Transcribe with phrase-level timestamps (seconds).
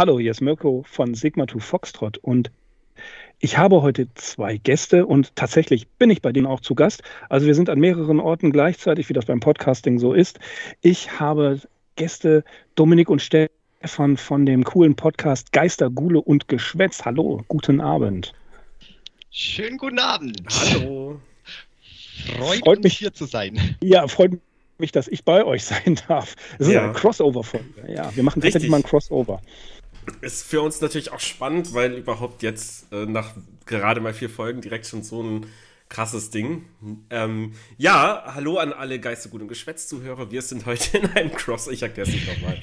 [0.00, 2.50] Hallo, hier ist Mirko von Sigma 2 Foxtrot und
[3.38, 7.02] ich habe heute zwei Gäste und tatsächlich bin ich bei denen auch zu Gast.
[7.28, 10.40] Also wir sind an mehreren Orten gleichzeitig, wie das beim Podcasting so ist.
[10.80, 11.60] Ich habe
[11.96, 12.44] Gäste
[12.76, 17.04] Dominik und Stefan von dem coolen Podcast Geister, Gule und Geschwätz.
[17.04, 18.32] Hallo, guten Abend.
[19.30, 20.40] Schönen guten Abend.
[20.48, 21.20] Hallo.
[22.38, 23.76] Freut, freut mich hier zu sein.
[23.82, 24.40] Ja, freut
[24.78, 26.36] mich, dass ich bei euch sein darf.
[26.56, 26.84] Das ist ja.
[26.84, 27.92] eine Crossover-Folge.
[27.94, 29.42] Ja, wir machen tatsächlich mal ein Crossover.
[30.20, 33.32] Ist für uns natürlich auch spannend, weil überhaupt jetzt äh, nach
[33.66, 35.46] gerade mal vier Folgen direkt schon so ein
[35.88, 36.66] krasses Ding.
[37.10, 40.30] Ähm, ja, hallo an alle Geistergut und Geschwätz-Zuhörer.
[40.30, 41.68] Wir sind heute in einem Cross.
[41.68, 42.62] Ich erkläre es nicht nochmal.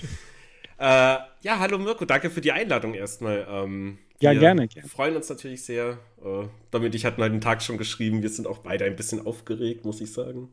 [0.79, 3.45] äh, ja, hallo Mirko, danke für die Einladung erstmal.
[3.49, 4.87] Ähm, ja, gerne, gerne.
[4.87, 5.99] freuen uns natürlich sehr.
[6.23, 8.21] Äh, damit ich hatte den Tag schon geschrieben.
[8.21, 10.51] Wir sind auch beide ein bisschen aufgeregt, muss ich sagen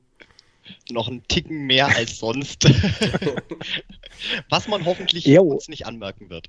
[0.91, 2.65] noch einen Ticken mehr als sonst.
[4.48, 5.43] Was man hoffentlich jo.
[5.43, 6.48] uns nicht anmerken wird.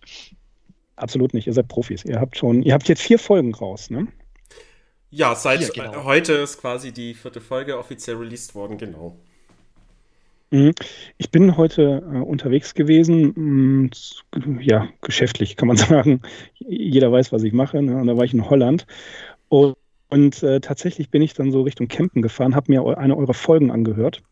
[0.96, 2.06] Absolut nicht, ihr seid Profis.
[2.06, 4.08] Ihr habt schon, ihr habt jetzt vier Folgen raus, ne?
[5.10, 6.04] Ja, seit ja, genau.
[6.04, 9.16] heute ist quasi die vierte Folge offiziell released worden, genau.
[10.52, 10.74] Mhm.
[11.18, 13.90] Ich bin heute äh, unterwegs gewesen, mh,
[14.46, 16.22] mm, ja, geschäftlich kann man sagen.
[16.60, 17.82] Jeder weiß, was ich mache.
[17.82, 17.98] Ne?
[17.98, 18.86] Und da war ich in Holland.
[19.50, 19.76] Und
[20.16, 23.70] und äh, tatsächlich bin ich dann so Richtung Campen gefahren, habe mir eine eurer Folgen
[23.70, 24.24] angehört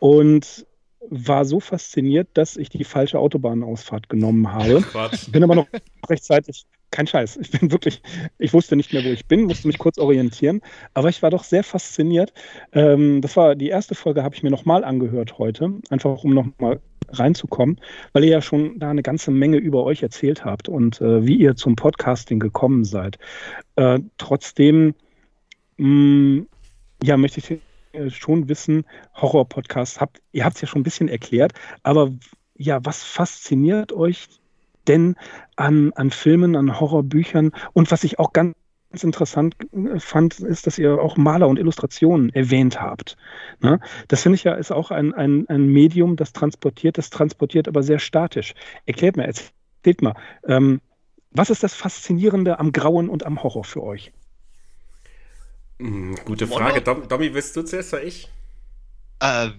[0.00, 0.66] und
[1.08, 4.82] war so fasziniert, dass ich die falsche Autobahnausfahrt genommen habe.
[4.90, 5.30] Quatsch.
[5.30, 5.68] Bin aber noch
[6.08, 7.36] rechtzeitig, kein Scheiß.
[7.36, 8.02] Ich bin wirklich,
[8.40, 10.60] ich wusste nicht mehr, wo ich bin, musste mich kurz orientieren.
[10.92, 12.32] Aber ich war doch sehr fasziniert.
[12.72, 16.80] Ähm, das war die erste Folge, habe ich mir nochmal angehört heute, einfach um nochmal
[17.10, 17.80] reinzukommen,
[18.12, 21.36] weil ihr ja schon da eine ganze Menge über euch erzählt habt und äh, wie
[21.36, 23.18] ihr zum Podcasting gekommen seid.
[23.76, 24.94] Äh, trotzdem,
[25.78, 26.40] mm,
[27.02, 27.60] ja, möchte ich
[28.14, 32.12] schon wissen, Horror-Podcasts habt, ihr habt es ja schon ein bisschen erklärt, aber
[32.56, 34.28] ja, was fasziniert euch
[34.86, 35.16] denn
[35.56, 38.54] an, an Filmen, an Horrorbüchern und was ich auch ganz
[39.00, 43.16] interessant äh, fand, ist, dass ihr auch Maler und Illustrationen erwähnt habt.
[43.60, 43.80] Ne?
[44.08, 47.82] Das finde ich ja ist auch ein, ein, ein Medium, das transportiert, das transportiert aber
[47.82, 48.54] sehr statisch.
[48.86, 50.14] Erklärt mir, erzählt mal,
[50.46, 50.80] ähm,
[51.32, 54.12] was ist das Faszinierende am Grauen und am Horror für euch?
[55.78, 56.80] Hm, gute Frage.
[56.82, 58.28] Dom, Domi, willst du zuerst oder ich?
[59.20, 59.50] Äh,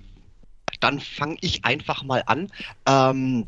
[0.80, 2.52] dann fange ich einfach mal an.
[2.88, 3.48] Ähm,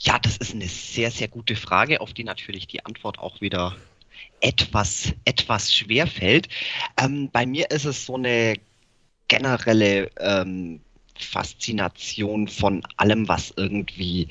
[0.00, 3.76] ja, das ist eine sehr, sehr gute Frage, auf die natürlich die Antwort auch wieder
[4.40, 6.48] etwas, etwas schwer fällt.
[6.96, 8.54] Ähm, bei mir ist es so eine
[9.28, 10.80] generelle ähm,
[11.18, 14.28] Faszination von allem, was irgendwie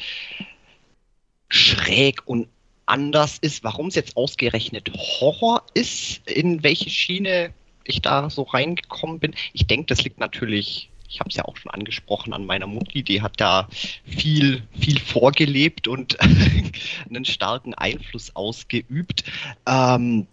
[1.50, 2.48] schräg und
[2.88, 3.64] anders ist.
[3.64, 7.54] Warum es jetzt ausgerechnet Horror ist, in welche Schiene
[7.84, 9.34] ich da so reingekommen bin.
[9.54, 13.02] Ich denke, das liegt natürlich ich habe es ja auch schon angesprochen an meiner Mutti,
[13.04, 13.68] die hat da
[14.06, 16.18] viel, viel vorgelebt und
[17.10, 19.24] einen starken Einfluss ausgeübt.
[19.66, 20.28] Ähm,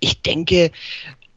[0.00, 0.72] ich denke,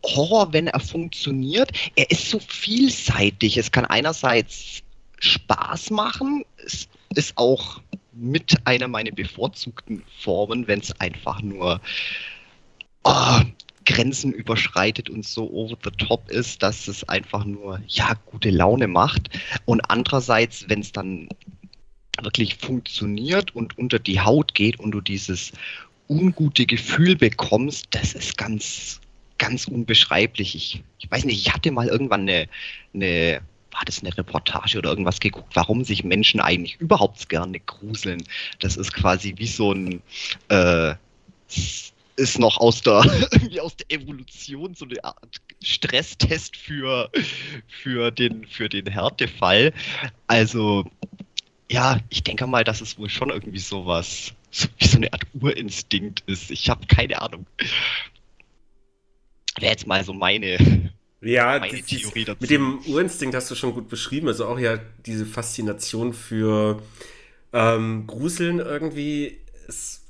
[0.03, 3.57] Horror, wenn er funktioniert, er ist so vielseitig.
[3.57, 4.81] Es kann einerseits
[5.19, 7.79] Spaß machen, es ist auch
[8.15, 11.81] mit einer meiner bevorzugten Formen, wenn es einfach nur
[13.03, 13.39] oh,
[13.85, 18.87] Grenzen überschreitet und so over the top ist, dass es einfach nur, ja, gute Laune
[18.87, 19.29] macht.
[19.65, 21.27] Und andererseits, wenn es dann
[22.21, 25.51] wirklich funktioniert und unter die Haut geht und du dieses
[26.07, 29.01] ungute Gefühl bekommst, das ist ganz,
[29.37, 30.55] ganz unbeschreiblich.
[30.55, 32.47] Ich, ich weiß nicht, ich hatte mal irgendwann eine,
[32.93, 33.41] eine
[33.73, 38.23] war das eine Reportage oder irgendwas geguckt, warum sich Menschen eigentlich überhaupt gerne gruseln.
[38.59, 40.01] Das ist quasi wie so ein
[40.49, 40.95] äh,
[42.15, 47.09] ist noch aus der, irgendwie aus der Evolution so eine Art Stresstest für,
[47.67, 49.73] für, den, für den Härtefall.
[50.27, 50.85] Also,
[51.71, 55.25] ja, ich denke mal, dass es wohl schon irgendwie sowas, so, wie so eine Art
[55.33, 56.51] Urinstinkt ist.
[56.51, 57.45] Ich habe keine Ahnung.
[59.59, 60.91] Wäre jetzt mal so meine,
[61.23, 62.37] ja, meine die, Theorie dazu.
[62.41, 64.27] Mit dem Urinstinkt hast du schon gut beschrieben.
[64.27, 66.81] Also auch ja diese Faszination für
[67.51, 69.37] ähm, Gruseln irgendwie.
[69.67, 70.01] ist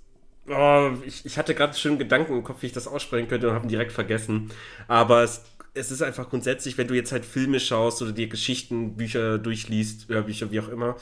[0.50, 3.56] Oh, ich, ich hatte gerade schon Gedanken im Kopf, wie ich das aussprechen könnte und
[3.56, 4.52] habe ihn direkt vergessen.
[4.90, 5.42] Aber es,
[5.74, 10.10] es ist einfach grundsätzlich, wenn du jetzt halt Filme schaust oder dir Geschichten, Bücher durchliest,
[10.10, 10.98] Hörbücher, wie auch immer.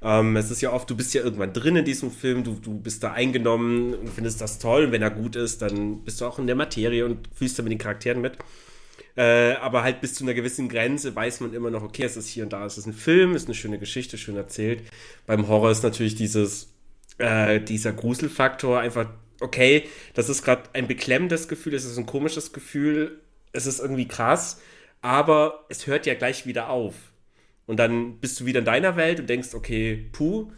[0.00, 2.78] Ähm, es ist ja oft, du bist ja irgendwann drin in diesem Film, du, du
[2.78, 4.84] bist da eingenommen und findest das toll.
[4.84, 7.64] Und wenn er gut ist, dann bist du auch in der Materie und fühlst da
[7.64, 8.38] mit den Charakteren mit.
[9.16, 12.28] Äh, aber halt bis zu einer gewissen Grenze weiß man immer noch, okay, es ist
[12.28, 14.82] hier und da, es ist ein Film, es ist eine schöne Geschichte, schön erzählt.
[15.26, 16.72] Beim Horror ist natürlich dieses,
[17.18, 19.08] äh, dieser Gruselfaktor einfach,
[19.40, 23.20] okay, das ist gerade ein beklemmendes Gefühl, es ist ein komisches Gefühl,
[23.52, 24.60] es ist irgendwie krass,
[25.00, 26.94] aber es hört ja gleich wieder auf.
[27.66, 30.50] Und dann bist du wieder in deiner Welt und denkst, okay, puh,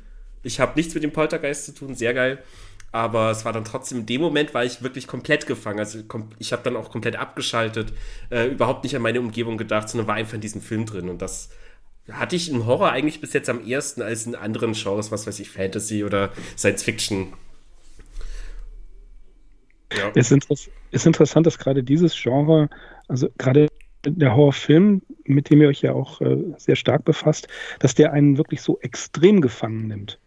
[0.43, 2.39] Ich habe nichts mit dem Poltergeist zu tun, sehr geil.
[2.93, 5.79] Aber es war dann trotzdem in dem Moment, war ich wirklich komplett gefangen.
[5.79, 5.99] Also
[6.39, 7.93] ich habe dann auch komplett abgeschaltet,
[8.31, 11.09] äh, überhaupt nicht an meine Umgebung gedacht, sondern war einfach in diesem Film drin.
[11.09, 11.51] Und das
[12.11, 15.41] hatte ich im Horror eigentlich bis jetzt am ersten als in anderen Genres, was weiß
[15.41, 17.33] ich, Fantasy oder Science Fiction.
[19.93, 20.11] Ja.
[20.15, 22.69] Es ist interessant, dass gerade dieses Genre,
[23.09, 23.69] also gerade
[24.05, 27.49] der Horrorfilm, mit dem ihr euch ja auch äh, sehr stark befasst,
[27.81, 30.19] dass der einen wirklich so extrem gefangen nimmt.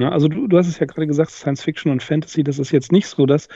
[0.00, 2.72] Ja, also du, du hast es ja gerade gesagt, Science Fiction und Fantasy, das ist
[2.72, 3.48] jetzt nicht so, dass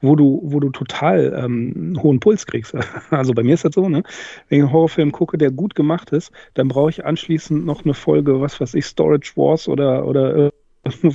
[0.00, 2.74] wo du, wo du total ähm, hohen Puls kriegst.
[3.10, 4.02] Also bei mir ist das so, ne?
[4.48, 7.94] Wenn ich einen Horrorfilm gucke, der gut gemacht ist, dann brauche ich anschließend noch eine
[7.94, 10.52] Folge, was weiß ich, Storage Wars oder, oder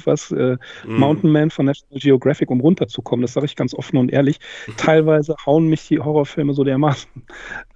[0.06, 1.00] was äh, mm.
[1.00, 3.21] Mountain Man von National Geographic, um runterzukommen.
[3.21, 4.39] Das sage ich ganz offen und ehrlich.
[4.77, 7.09] Teilweise hauen mich die Horrorfilme so dermaßen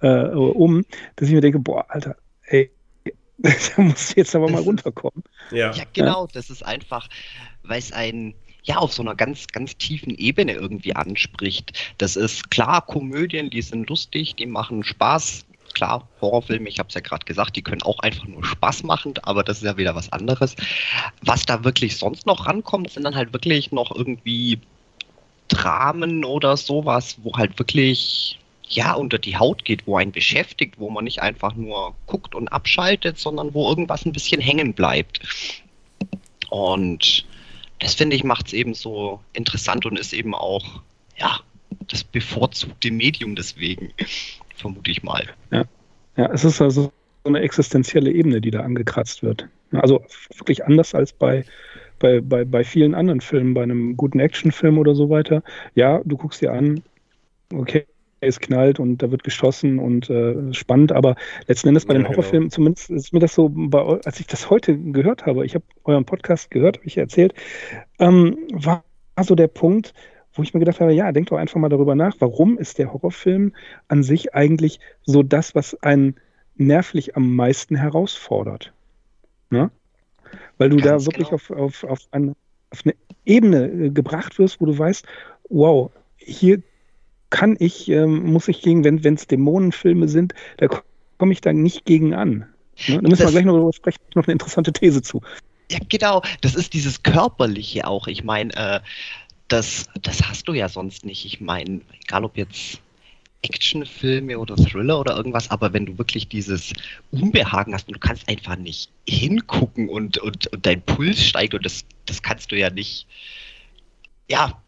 [0.00, 0.84] äh, um,
[1.16, 2.70] dass ich mir denke, boah, Alter, ey,
[3.76, 5.22] da muss ich jetzt aber mal runterkommen.
[5.50, 7.08] Ja, ja genau, das ist einfach,
[7.62, 8.34] weil es ein
[8.66, 11.94] ja auf so einer ganz, ganz tiefen Ebene irgendwie anspricht.
[11.98, 16.94] Das ist klar, Komödien, die sind lustig, die machen Spaß, klar, Horrorfilme, ich habe es
[16.94, 19.94] ja gerade gesagt, die können auch einfach nur Spaß machen, aber das ist ja wieder
[19.94, 20.56] was anderes.
[21.22, 24.60] Was da wirklich sonst noch rankommt, sind dann halt wirklich noch irgendwie
[25.48, 28.38] Dramen oder sowas, wo halt wirklich
[28.68, 32.48] ja unter die Haut geht, wo einen beschäftigt, wo man nicht einfach nur guckt und
[32.48, 35.20] abschaltet, sondern wo irgendwas ein bisschen hängen bleibt.
[36.50, 37.26] Und
[37.78, 40.80] das finde ich macht es eben so interessant und ist eben auch
[41.18, 41.40] ja
[41.88, 43.92] das bevorzugte Medium deswegen
[44.54, 45.24] vermute ich mal.
[45.50, 45.64] Ja.
[46.16, 46.92] ja, es ist also
[47.24, 49.48] so eine existenzielle Ebene, die da angekratzt wird.
[49.72, 50.04] Also
[50.36, 51.44] wirklich anders als bei,
[51.98, 55.42] bei, bei, bei vielen anderen Filmen, bei einem guten Actionfilm oder so weiter.
[55.74, 56.82] Ja, du guckst dir an,
[57.52, 57.86] okay,
[58.20, 61.16] es knallt und da wird geschossen und äh, spannend, aber
[61.46, 62.16] letzten Endes bei ja, den genau.
[62.16, 62.54] Horrorfilmen, genau.
[62.54, 66.04] zumindest ist mir das so, bei, als ich das heute gehört habe, ich habe euren
[66.04, 67.34] Podcast gehört, habe ich erzählt,
[67.98, 68.84] ähm, war
[69.22, 69.92] so der Punkt,
[70.32, 72.92] wo ich mir gedacht habe, ja, denk doch einfach mal darüber nach, warum ist der
[72.92, 73.52] Horrorfilm
[73.88, 76.16] an sich eigentlich so das, was einen
[76.56, 78.72] nervlich am meisten herausfordert?
[79.50, 79.70] Ne?
[80.58, 81.36] Weil du Ganz da wirklich genau.
[81.36, 82.34] auf, auf, auf, eine,
[82.70, 85.06] auf eine Ebene äh, gebracht wirst, wo du weißt,
[85.48, 86.62] wow, hier
[87.30, 90.68] kann ich, ähm, muss ich gegen, wenn es Dämonenfilme sind, da
[91.18, 92.46] komme ich da nicht gegen an.
[92.88, 93.00] Ne?
[93.00, 95.22] Da müssen wir gleich noch darüber sprechen, noch eine interessante These zu.
[95.70, 96.22] Ja, genau.
[96.42, 98.06] Das ist dieses Körperliche auch.
[98.06, 98.80] Ich meine, äh,
[99.48, 101.24] das, das hast du ja sonst nicht.
[101.24, 102.80] Ich meine, egal ob jetzt
[103.42, 106.72] Actionfilme oder Thriller oder irgendwas, aber wenn du wirklich dieses
[107.12, 111.64] Unbehagen hast und du kannst einfach nicht hingucken und, und, und dein Puls steigt und
[111.64, 113.06] das, das kannst du ja nicht,
[114.28, 114.60] ja,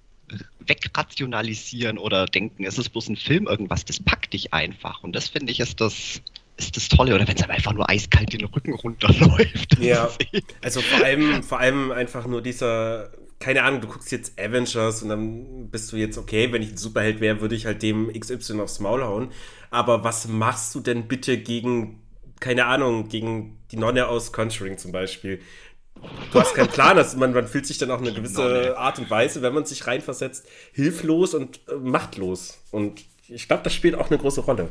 [0.68, 5.02] wegrationalisieren oder denken, es ist bloß ein Film irgendwas, das packt dich einfach.
[5.02, 6.20] Und das finde ich ist das,
[6.56, 7.14] ist das Tolle.
[7.14, 9.78] Oder wenn es einfach nur eiskalt den Rücken runterläuft.
[9.80, 10.10] Ja,
[10.62, 13.10] also vor allem, vor allem einfach nur dieser
[13.40, 16.76] keine Ahnung, du guckst jetzt Avengers und dann bist du jetzt, okay, wenn ich ein
[16.76, 19.30] Superheld wäre, würde ich halt dem XY aufs Maul hauen.
[19.70, 22.02] Aber was machst du denn bitte gegen,
[22.40, 25.40] keine Ahnung, gegen die Nonne aus Conjuring zum Beispiel?
[26.32, 29.10] Du hast keinen Plan, also man, man fühlt sich dann auch eine gewisse Art und
[29.10, 32.62] Weise, wenn man sich reinversetzt, hilflos und äh, machtlos.
[32.70, 34.68] Und ich glaube, das spielt auch eine große Rolle.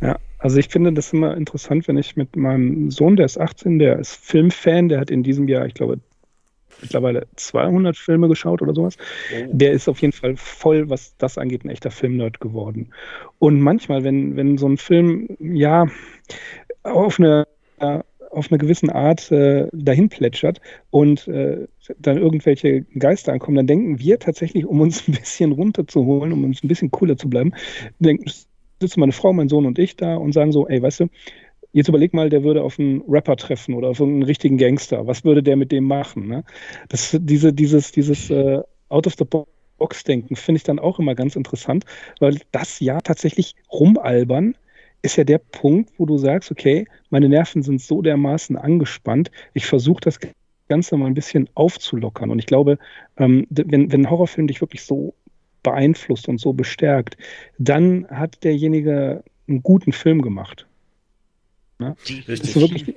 [0.00, 3.78] Ja, also ich finde das immer interessant, wenn ich mit meinem Sohn, der ist 18,
[3.78, 5.98] der ist Filmfan, der hat in diesem Jahr, ich glaube,
[6.80, 8.96] mittlerweile 200 Filme geschaut oder sowas.
[9.34, 9.48] Oh.
[9.52, 12.92] Der ist auf jeden Fall voll, was das angeht, ein echter Filmnerd geworden.
[13.38, 15.86] Und manchmal, wenn, wenn so ein Film, ja,
[16.82, 17.46] auf eine,
[18.30, 20.60] auf eine gewisse Art äh, dahin plätschert
[20.90, 21.66] und äh,
[21.98, 26.62] dann irgendwelche Geister ankommen, dann denken wir tatsächlich, um uns ein bisschen runterzuholen, um uns
[26.62, 27.52] ein bisschen cooler zu bleiben,
[27.98, 28.30] denken,
[28.80, 31.06] sitzen meine Frau, mein Sohn und ich da und sagen so, ey, weißt du,
[31.72, 35.06] Jetzt überleg mal, der würde auf einen Rapper treffen oder auf einen richtigen Gangster.
[35.06, 36.26] Was würde der mit dem machen?
[36.26, 36.42] Ne?
[36.88, 41.14] Das, diese, dieses, dieses äh, Out of the Box denken finde ich dann auch immer
[41.14, 41.84] ganz interessant,
[42.18, 44.56] weil das ja tatsächlich rumalbern
[45.02, 49.66] ist ja der Punkt, wo du sagst, okay, meine Nerven sind so dermaßen angespannt, ich
[49.66, 50.18] versuche das
[50.68, 52.30] Ganze mal ein bisschen aufzulockern.
[52.30, 52.78] Und ich glaube,
[53.16, 55.14] ähm, wenn, wenn ein Horrorfilm dich wirklich so
[55.62, 57.16] beeinflusst und so bestärkt,
[57.58, 60.66] dann hat derjenige einen guten Film gemacht.
[61.78, 61.96] Ne?
[62.26, 62.94] Das, ist wirklich...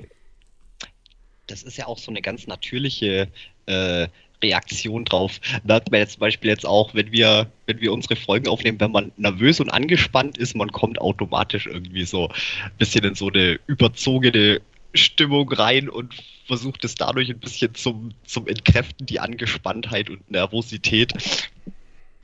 [1.47, 3.27] das ist ja auch so eine ganz natürliche
[3.65, 4.07] äh,
[4.43, 5.39] Reaktion drauf.
[5.63, 8.79] Da hat man jetzt zum Beispiel jetzt auch, wenn wir, wenn wir unsere Folgen aufnehmen,
[8.79, 13.29] wenn man nervös und angespannt ist, man kommt automatisch irgendwie so ein bisschen in so
[13.29, 14.61] eine überzogene
[14.93, 16.13] Stimmung rein und
[16.45, 21.13] versucht es dadurch ein bisschen zum, zum Entkräften, die Angespanntheit und Nervosität.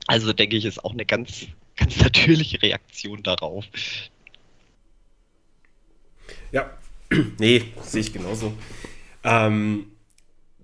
[0.06, 1.46] Also denke ich, ist auch eine ganz,
[1.76, 3.64] ganz natürliche Reaktion darauf.
[6.52, 6.70] Ja,
[7.38, 8.52] nee, sehe ich genauso.
[9.24, 9.86] Ähm,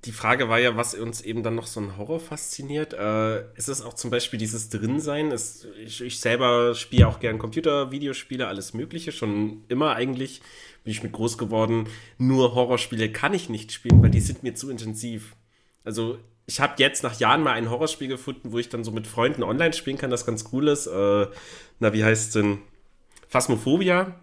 [0.07, 2.95] die Frage war ja, was uns eben dann noch so ein Horror fasziniert.
[2.95, 5.33] Äh, ist es auch zum Beispiel dieses Drinsein?
[5.33, 9.11] Ist, ich, ich selber spiele auch gern Computer, Videospiele, alles Mögliche.
[9.11, 10.43] Schon immer eigentlich
[10.85, 11.89] bin ich mit groß geworden.
[12.19, 15.35] Nur Horrorspiele kann ich nicht spielen, weil die sind mir zu intensiv.
[15.83, 19.09] Also ich habe jetzt nach Jahren mal ein Horrorspiel gefunden, wo ich dann so mit
[19.09, 20.87] Freunden online spielen kann, das ganz cool ist.
[20.87, 21.27] Äh,
[21.81, 22.59] na, wie heißt es denn?
[23.29, 24.15] Phasmophobia.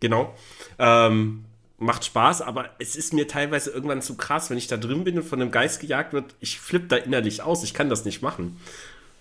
[0.00, 0.34] Genau.
[0.78, 1.46] Ähm,
[1.78, 5.16] macht Spaß, aber es ist mir teilweise irgendwann zu krass, wenn ich da drin bin
[5.16, 6.34] und von einem Geist gejagt wird.
[6.40, 7.62] Ich flippe da innerlich aus.
[7.62, 8.56] Ich kann das nicht machen.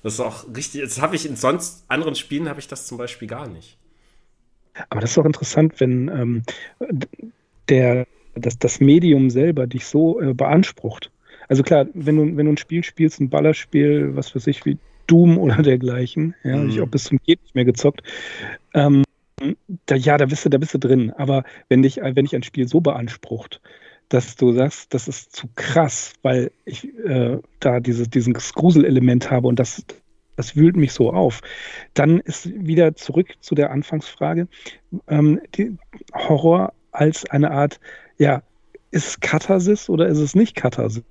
[0.04, 0.82] Das ist auch richtig.
[0.82, 3.78] Das habe ich in sonst anderen Spielen habe ich das zum Beispiel gar nicht.
[4.90, 6.44] Aber das ist auch interessant, wenn ähm,
[7.70, 11.12] der, das, das Medium selber dich so äh, beansprucht.
[11.50, 14.78] Also klar, wenn du, wenn du ein Spiel spielst, ein Ballerspiel, was für sich wie
[15.08, 16.70] Doom oder dergleichen, ja, mhm.
[16.70, 18.02] ich habe bis zum Geht nicht mehr gezockt,
[18.74, 19.04] ähm,
[19.86, 21.12] da, ja, da bist du, da bist du drin.
[21.12, 23.62] Aber wenn dich, wenn dich ein Spiel so beansprucht,
[24.10, 29.48] dass du sagst, das ist zu krass, weil ich äh, da dieses, dieses Gruselelement habe
[29.48, 29.84] und das,
[30.38, 31.42] das wühlt mich so auf.
[31.94, 34.48] Dann ist wieder zurück zu der Anfangsfrage,
[35.08, 35.78] ähm, die
[36.14, 37.80] Horror als eine Art,
[38.18, 38.44] ja,
[38.92, 41.04] ist es Katharsis oder ist es nicht Katharsis?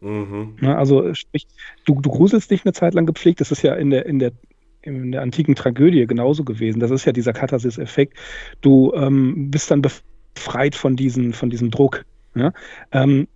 [0.00, 0.58] Mhm.
[0.60, 1.46] Na, also sprich,
[1.86, 4.32] du, du gruselst dich eine Zeit lang gepflegt, das ist ja in der, in der
[4.84, 6.80] in der antiken Tragödie genauso gewesen.
[6.80, 8.16] Das ist ja dieser Katharsis-Effekt.
[8.60, 12.04] Du ähm, bist dann befreit von, diesen, von diesem Druck.
[12.34, 12.52] Ja?
[12.92, 13.28] Ähm,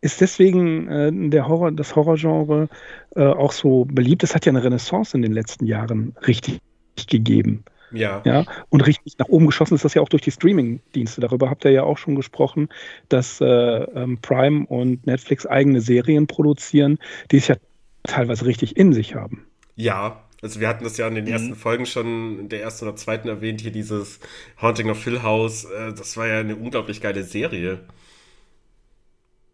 [0.00, 2.68] ist deswegen äh, der Horror, das Horrorgenre
[3.16, 4.22] äh, auch so beliebt?
[4.22, 6.60] Es hat ja eine Renaissance in den letzten Jahren richtig
[7.08, 7.64] gegeben.
[7.90, 8.22] Ja.
[8.24, 8.44] ja.
[8.68, 11.20] Und richtig nach oben geschossen ist das ja auch durch die Streaming-Dienste.
[11.20, 12.68] Darüber habt ihr ja auch schon gesprochen,
[13.08, 16.98] dass äh, ähm, Prime und Netflix eigene Serien produzieren,
[17.30, 17.56] die es ja
[18.02, 19.46] teilweise richtig in sich haben.
[19.76, 21.32] Ja, also wir hatten das ja in den mhm.
[21.32, 24.20] ersten Folgen schon, in der ersten oder zweiten erwähnt, hier dieses
[24.60, 25.64] Haunting of Hill House.
[25.64, 27.80] Äh, das war ja eine unglaublich geile Serie.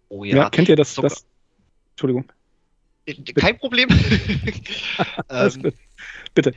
[0.09, 0.37] Oh ja.
[0.37, 1.25] ja kennt ihr das, das?
[1.93, 2.25] Entschuldigung.
[3.07, 3.89] Äh, kein Problem.
[5.31, 5.73] ähm,
[6.35, 6.53] Bitte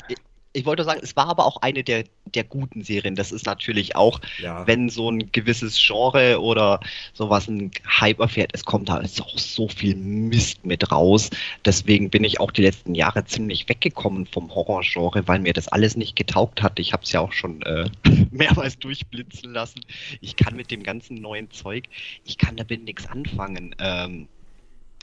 [0.53, 3.15] ich wollte sagen, es war aber auch eine der, der guten Serien.
[3.15, 4.65] Das ist natürlich auch, ja.
[4.67, 6.79] wenn so ein gewisses Genre oder
[7.13, 11.31] sowas ein Hype erfährt, es kommt da ist auch so viel Mist mit raus.
[11.65, 15.97] Deswegen bin ich auch die letzten Jahre ziemlich weggekommen vom Horrorgenre, weil mir das alles
[15.97, 16.79] nicht getaugt hat.
[16.79, 17.89] Ich habe es ja auch schon äh,
[18.31, 19.81] mehrmals durchblitzen lassen.
[20.21, 21.85] Ich kann mit dem ganzen neuen Zeug,
[22.25, 24.27] ich kann damit nichts anfangen, ähm,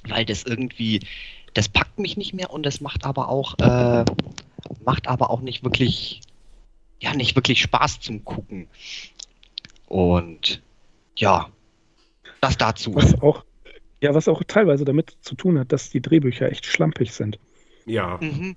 [0.09, 1.01] weil das irgendwie,
[1.55, 4.05] das packt mich nicht mehr und das macht aber auch äh,
[4.85, 6.21] macht aber auch nicht wirklich,
[7.01, 8.69] ja, nicht wirklich Spaß zum Gucken.
[9.87, 10.63] Und
[11.17, 11.49] ja,
[12.41, 12.95] das dazu.
[12.95, 13.45] Was auch,
[14.01, 17.39] ja, was auch teilweise damit zu tun hat, dass die Drehbücher echt schlampig sind.
[17.87, 18.19] Ja.
[18.21, 18.57] Mhm.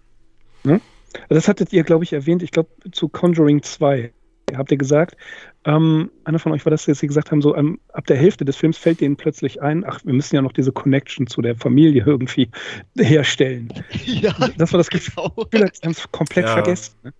[0.63, 0.81] Ne?
[1.29, 4.13] Das hattet ihr, glaube ich, erwähnt, ich glaube, zu Conjuring 2
[4.55, 5.17] habt ihr gesagt,
[5.65, 8.43] ähm, einer von euch war das, dass sie gesagt haben, so ähm, ab der Hälfte
[8.43, 11.55] des Films fällt denen plötzlich ein, ach, wir müssen ja noch diese Connection zu der
[11.55, 12.49] Familie irgendwie
[12.97, 13.69] herstellen.
[14.05, 15.65] Ja, das war das Gefühl, genau.
[15.65, 16.53] als haben es komplett ja.
[16.53, 16.95] vergessen.
[17.03, 17.13] Ne?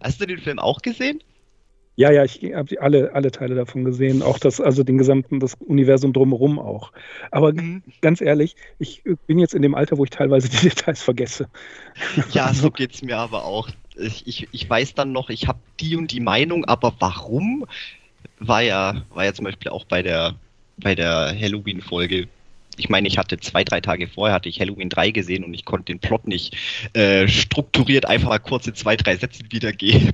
[0.00, 1.20] Hast du den Film auch gesehen?
[1.96, 5.54] Ja, ja, ich habe alle, alle Teile davon gesehen, auch das, also den gesamten, das
[5.54, 6.90] Universum drumherum auch.
[7.30, 7.84] Aber mhm.
[8.00, 11.48] ganz ehrlich, ich bin jetzt in dem Alter, wo ich teilweise die Details vergesse.
[12.32, 15.96] Ja, so geht es mir aber auch ich, ich, weiß dann noch, ich habe die
[15.96, 17.66] und die Meinung, aber warum?
[18.38, 20.34] War ja, war ja zum Beispiel auch bei der,
[20.78, 22.28] bei der Halloween-Folge.
[22.76, 25.64] Ich meine, ich hatte zwei, drei Tage vorher hatte ich Halloween 3 gesehen und ich
[25.64, 26.56] konnte den Plot nicht
[26.94, 30.10] äh, strukturiert einfach mal kurze zwei, drei Sätze wiedergeben.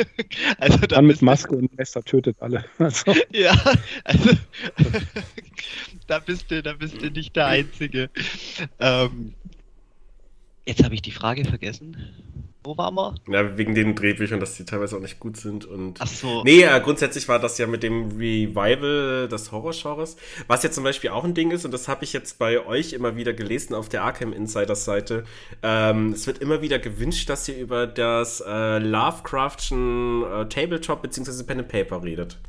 [0.58, 2.64] also dann, dann mit Maske und Messer tötet alle.
[2.78, 3.14] Also.
[3.32, 3.54] Ja,
[4.04, 4.30] also
[6.06, 8.10] da bist du, da bist du nicht der Einzige.
[8.80, 9.34] Ähm,
[10.66, 11.96] jetzt habe ich die Frage vergessen.
[12.66, 13.14] Wo waren wir?
[13.28, 15.66] Ja, wegen den Drehbüchern, dass die teilweise auch nicht gut sind.
[15.66, 16.42] Und Ach so.
[16.44, 20.16] Nee, äh, grundsätzlich war das ja mit dem Revival des Horror-Genres.
[20.46, 22.94] Was ja zum Beispiel auch ein Ding ist, und das habe ich jetzt bei euch
[22.94, 25.24] immer wieder gelesen auf der Arkham Insiders Seite.
[25.62, 31.44] Ähm, es wird immer wieder gewünscht, dass ihr über das äh, Lovecraftschen äh, Tabletop bzw.
[31.44, 32.40] Pen and Paper redet.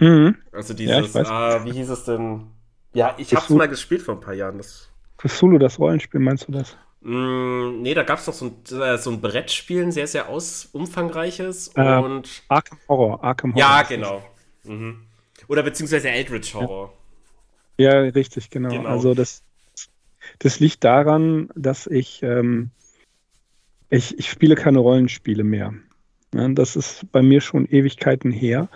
[0.00, 0.36] Mhm.
[0.50, 2.46] Also dieses, ja, äh, wie hieß es denn?
[2.94, 4.56] Ja, ich habe es mal gespielt vor ein paar Jahren.
[4.56, 6.76] Das Cthulhu, das Rollenspiel, meinst du das?
[7.04, 10.30] Mm, nee, da gab es doch so ein, äh, so ein Brettspiel, ein sehr, sehr
[10.30, 11.70] aus, umfangreiches.
[11.76, 13.22] Äh, und Arkham Horror.
[13.22, 14.22] Arkham Horror ja, genau.
[14.64, 15.02] Mhm.
[15.46, 16.94] Oder beziehungsweise Eldritch Horror.
[17.76, 18.70] Ja, ja richtig, genau.
[18.70, 18.88] genau.
[18.88, 19.42] Also das,
[20.38, 22.70] das liegt daran, dass ich, ähm,
[23.90, 25.74] ich, ich spiele keine Rollenspiele mehr.
[26.34, 28.68] Ja, das ist bei mir schon Ewigkeiten her.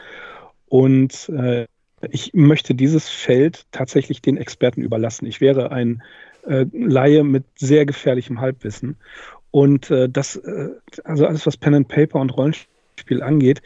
[0.66, 1.66] Und äh,
[2.10, 5.24] ich möchte dieses Feld tatsächlich den Experten überlassen.
[5.24, 6.02] Ich wäre ein
[6.46, 8.96] äh, Laie mit sehr gefährlichem Halbwissen.
[9.50, 10.68] Und äh, das, äh,
[11.04, 13.62] also alles, was Pen and Paper und Rollenspiel angeht,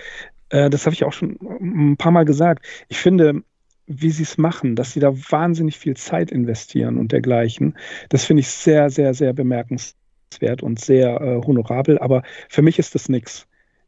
[0.51, 3.43] äh, das habe ich auch schon ein paar Mal gesagt, ich finde,
[3.87, 7.77] wie sie es machen, dass sie da wahnsinnig viel Zeit investieren und dergleichen,
[8.09, 11.99] das finde ich sehr, sehr, sehr bemerkenswert und sehr äh, honorabel.
[11.99, 13.47] Aber für mich ist das nichts.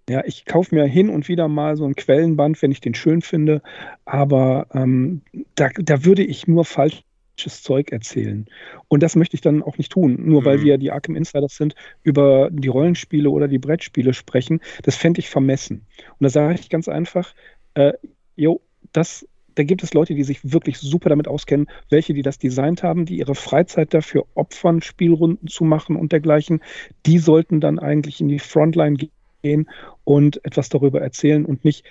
[0.09, 3.23] Ja, ich kaufe mir hin und wieder mal so ein Quellenband, wenn ich den schön
[3.23, 3.62] finde,
[4.05, 5.23] aber ähm,
[5.55, 7.05] da, da würde ich nur falsches
[7.37, 8.47] Zeug erzählen.
[8.88, 10.45] Und das möchte ich dann auch nicht tun, nur mhm.
[10.45, 14.61] weil wir die Arkham Insiders sind, über die Rollenspiele oder die Brettspiele sprechen.
[14.83, 15.87] Das fände ich vermessen.
[16.19, 17.35] Und da sage ich ganz einfach,
[17.75, 17.93] äh,
[18.37, 18.61] jo,
[18.93, 19.26] das
[19.57, 23.07] da gibt es Leute, die sich wirklich super damit auskennen, welche, die das designt haben,
[23.07, 26.61] die ihre Freizeit dafür opfern, Spielrunden zu machen und dergleichen.
[27.07, 29.12] Die sollten dann eigentlich in die Frontline gehen
[29.45, 29.69] gehen
[30.03, 31.85] und etwas darüber erzählen und nicht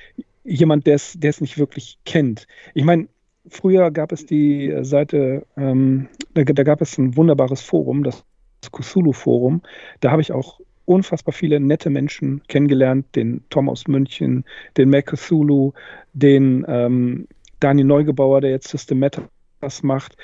[0.43, 2.47] jemand, der es nicht wirklich kennt.
[2.73, 3.07] Ich meine,
[3.47, 8.23] früher gab es die Seite, ähm, da, da, gab es ein wunderbares Forum, das
[8.71, 9.61] Cthulhu-Forum.
[9.99, 14.45] Da habe ich auch unfassbar viele nette Menschen kennengelernt, den Tom aus München,
[14.77, 15.73] den Mac Cthulhu,
[16.13, 17.27] den ähm,
[17.59, 20.17] Daniel Neugebauer, der jetzt Systematas macht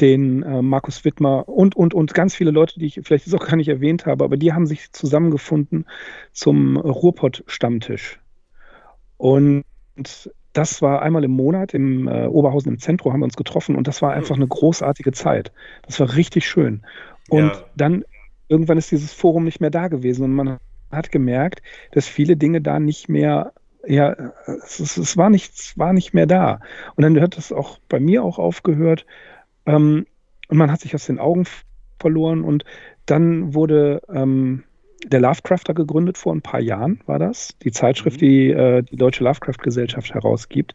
[0.00, 3.46] den äh, Markus Wittmer und, und, und ganz viele Leute, die ich vielleicht jetzt auch
[3.46, 5.86] gar nicht erwähnt habe, aber die haben sich zusammengefunden
[6.32, 8.18] zum Ruhrpott-Stammtisch.
[9.18, 9.64] Und
[10.52, 13.88] das war einmal im Monat im äh, Oberhausen im Zentrum haben wir uns getroffen und
[13.88, 15.52] das war einfach eine großartige Zeit.
[15.86, 16.82] Das war richtig schön.
[17.28, 17.64] Und ja.
[17.76, 18.04] dann
[18.48, 20.58] irgendwann ist dieses Forum nicht mehr da gewesen und man
[20.90, 23.52] hat gemerkt, dass viele Dinge da nicht mehr
[23.84, 24.14] ja,
[24.46, 26.60] es, es, war nichts, war nicht mehr da.
[26.94, 29.06] Und dann hat es auch bei mir auch aufgehört,
[29.66, 30.06] ähm,
[30.48, 31.46] und man hat sich aus den Augen
[31.98, 32.64] verloren und
[33.06, 34.64] dann wurde ähm,
[35.06, 37.56] der Lovecrafter gegründet vor ein paar Jahren, war das.
[37.62, 38.26] Die Zeitschrift, mhm.
[38.26, 40.74] die äh, die Deutsche Lovecraft-Gesellschaft herausgibt.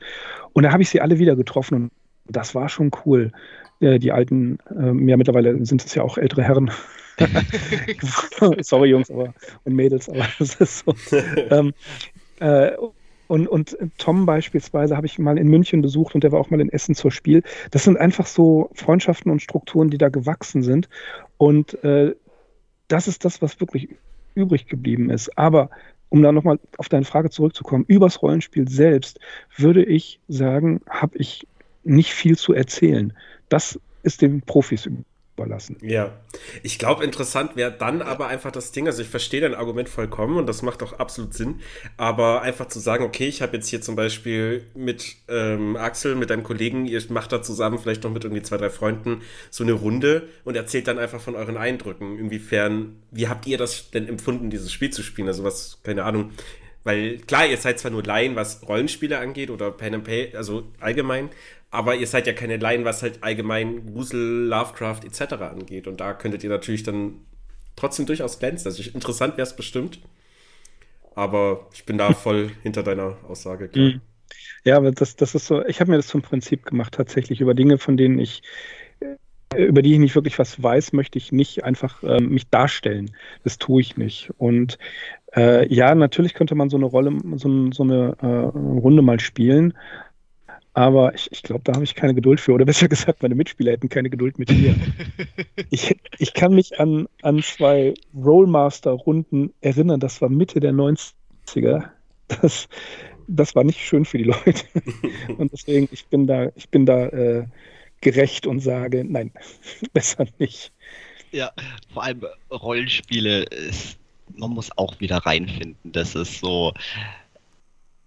[0.54, 1.92] Und da habe ich sie alle wieder getroffen und
[2.28, 3.32] das war schon cool.
[3.80, 6.72] Äh, die alten, äh, ja mittlerweile sind es ja auch ältere Herren.
[8.62, 10.96] Sorry Jungs aber, und Mädels, aber das ist so.
[11.50, 11.74] ähm,
[12.40, 12.72] äh,
[13.28, 16.62] und, und Tom beispielsweise habe ich mal in München besucht und der war auch mal
[16.62, 17.44] in Essen zur Spiel.
[17.72, 20.88] Das sind einfach so Freundschaften und Strukturen, die da gewachsen sind.
[21.38, 22.16] Und äh,
[22.88, 23.90] das ist das, was wirklich
[24.38, 25.38] übrig geblieben ist.
[25.38, 25.70] Aber
[26.10, 29.20] um da nochmal auf deine Frage zurückzukommen, übers Rollenspiel selbst
[29.58, 31.46] würde ich sagen, habe ich
[31.84, 33.14] nicht viel zu erzählen.
[33.50, 34.86] Das ist den Profis
[35.38, 35.78] überlassen.
[35.82, 36.12] Ja,
[36.64, 40.38] ich glaube, interessant wäre dann aber einfach das Ding, also ich verstehe dein Argument vollkommen
[40.38, 41.62] und das macht auch absolut Sinn,
[41.96, 46.30] aber einfach zu sagen, okay, ich habe jetzt hier zum Beispiel mit ähm, Axel, mit
[46.30, 49.22] deinem Kollegen, ihr macht da zusammen vielleicht noch mit irgendwie zwei, drei Freunden
[49.52, 53.92] so eine Runde und erzählt dann einfach von euren Eindrücken, inwiefern, wie habt ihr das
[53.92, 56.32] denn empfunden, dieses Spiel zu spielen, also was, keine Ahnung,
[56.88, 60.64] weil klar, ihr seid zwar nur Laien, was Rollenspiele angeht oder Pen and Pay, also
[60.80, 61.30] allgemein,
[61.70, 65.34] aber ihr seid ja keine Laien, was halt allgemein Grusel, Lovecraft etc.
[65.34, 65.88] angeht.
[65.88, 67.22] Und da könntet ihr natürlich dann
[67.76, 68.68] trotzdem durchaus glänzen.
[68.68, 70.00] Also interessant wäre es bestimmt.
[71.16, 73.68] Aber ich bin da voll hinter deiner Aussage.
[73.68, 73.86] Klar.
[73.86, 74.02] Mhm.
[74.64, 77.54] Ja, aber das, das ist so, ich habe mir das zum Prinzip gemacht, tatsächlich über
[77.54, 78.42] Dinge, von denen ich,
[79.00, 83.12] äh, über die ich nicht wirklich was weiß, möchte ich nicht einfach äh, mich darstellen.
[83.44, 84.32] Das tue ich nicht.
[84.38, 84.78] Und
[85.36, 89.74] äh, ja, natürlich könnte man so eine Rolle, so, so eine äh, Runde mal spielen,
[90.78, 92.52] aber ich, ich glaube, da habe ich keine Geduld für.
[92.52, 94.76] Oder besser gesagt, meine Mitspieler hätten keine Geduld mit mir.
[95.72, 100.00] ich, ich kann mich an, an zwei Rollmaster-Runden erinnern.
[100.00, 101.90] Das war Mitte der 90er.
[102.28, 102.70] Das,
[103.28, 104.66] das war nicht schön für die Leute.
[105.40, 107.48] Und deswegen, ich bin da, ich bin da äh,
[108.02, 109.32] gerecht und sage, nein,
[109.94, 110.72] besser nicht.
[111.32, 111.52] Ja,
[111.92, 113.98] vor allem Rollenspiele, ist,
[114.36, 115.92] man muss auch wieder reinfinden.
[115.92, 116.72] Das ist so,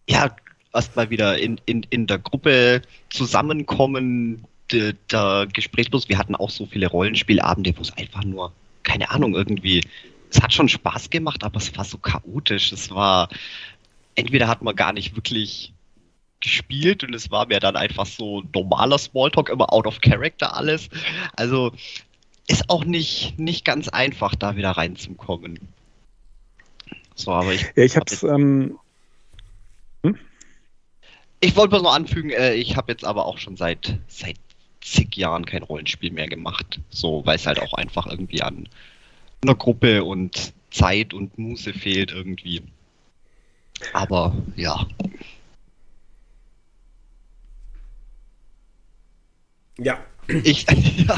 [0.09, 0.31] ja,
[0.73, 6.09] erstmal wieder in, in, in der Gruppe zusammenkommen, der, der Gesprächsbus.
[6.09, 8.53] Wir hatten auch so viele Rollenspielabende, wo es einfach nur,
[8.83, 9.83] keine Ahnung, irgendwie,
[10.31, 12.73] es hat schon Spaß gemacht, aber es war so chaotisch.
[12.73, 13.29] Es war,
[14.15, 15.73] entweder hat man gar nicht wirklich
[16.41, 20.89] gespielt und es war mir dann einfach so normaler Smalltalk, immer out of character alles.
[21.37, 21.73] Also
[22.47, 25.59] ist auch nicht, nicht ganz einfach, da wieder reinzukommen.
[27.15, 27.63] So, aber ich.
[27.77, 28.23] Ja, ich hab's.
[28.23, 28.79] Hab ähm, hm?
[31.41, 34.37] Ich wollte bloß noch anfügen, äh, ich habe jetzt aber auch schon seit, seit
[34.83, 36.81] zig Jahren kein Rollenspiel mehr gemacht.
[36.91, 38.69] So, weil es halt auch einfach irgendwie an
[39.43, 42.63] einer Gruppe und Zeit und Muße fehlt irgendwie.
[43.95, 44.87] Aber ja.
[49.79, 49.99] Ja.
[50.45, 50.67] Ich,
[51.07, 51.17] ja.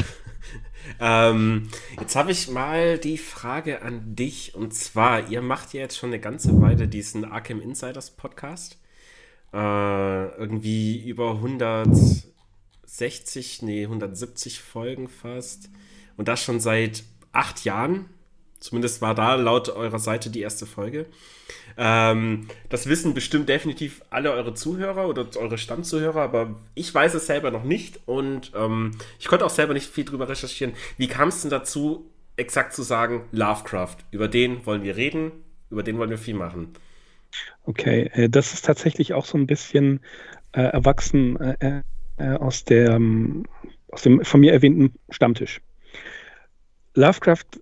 [0.99, 4.55] Ähm, jetzt habe ich mal die Frage an dich.
[4.55, 8.77] Und zwar, ihr macht ja jetzt schon eine ganze Weile diesen Arkham Insiders Podcast
[9.53, 15.69] äh, irgendwie über 160, nee, 170 Folgen fast.
[16.17, 18.05] Und das schon seit acht Jahren.
[18.59, 21.05] Zumindest war da laut eurer Seite die erste Folge.
[21.75, 27.27] Ähm, das wissen bestimmt definitiv alle eure Zuhörer oder eure Stammzuhörer, aber ich weiß es
[27.27, 30.73] selber noch nicht und ähm, ich konnte auch selber nicht viel drüber recherchieren.
[30.97, 33.97] Wie kam es denn dazu, exakt zu sagen, Lovecraft?
[34.11, 35.31] Über den wollen wir reden,
[35.69, 36.73] über den wollen wir viel machen.
[37.65, 39.99] Okay, äh, das ist tatsächlich auch so ein bisschen
[40.53, 41.81] äh, erwachsen äh,
[42.17, 43.45] äh aus, der, ähm,
[43.91, 45.61] aus dem von mir erwähnten Stammtisch.
[46.95, 47.59] Lovecraft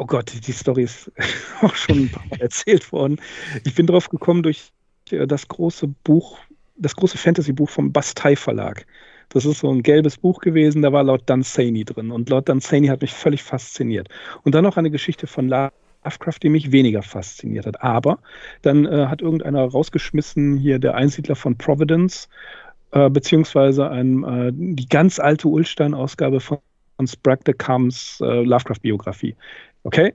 [0.00, 1.12] oh Gott, die Story ist
[1.62, 3.20] auch schon ein paar Mal erzählt worden.
[3.64, 4.72] Ich bin drauf gekommen durch
[5.10, 6.38] äh, das große Buch,
[6.76, 8.86] das große Fantasy-Buch vom Bastei Verlag.
[9.28, 12.10] Das ist so ein gelbes Buch gewesen, da war Lord Dunsany drin.
[12.10, 14.08] Und Lord Dunsany hat mich völlig fasziniert.
[14.42, 15.46] Und dann noch eine Geschichte von
[16.04, 17.82] Lovecraft, die mich weniger fasziniert hat.
[17.82, 18.18] Aber
[18.62, 22.28] dann äh, hat irgendeiner rausgeschmissen, hier der Einsiedler von Providence,
[22.92, 26.58] äh, beziehungsweise ein, äh, die ganz alte Ulstein-Ausgabe von
[27.06, 29.34] Sprague de Camps äh, Lovecraft-Biografie
[29.84, 30.14] okay,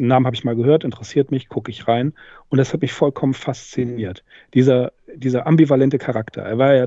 [0.00, 2.14] den Namen habe ich mal gehört, interessiert mich, gucke ich rein.
[2.48, 4.24] Und das hat mich vollkommen fasziniert.
[4.52, 6.42] Dieser, dieser ambivalente Charakter.
[6.42, 6.86] Er war ja,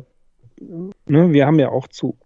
[0.59, 2.17] ne, wir haben ja auch zu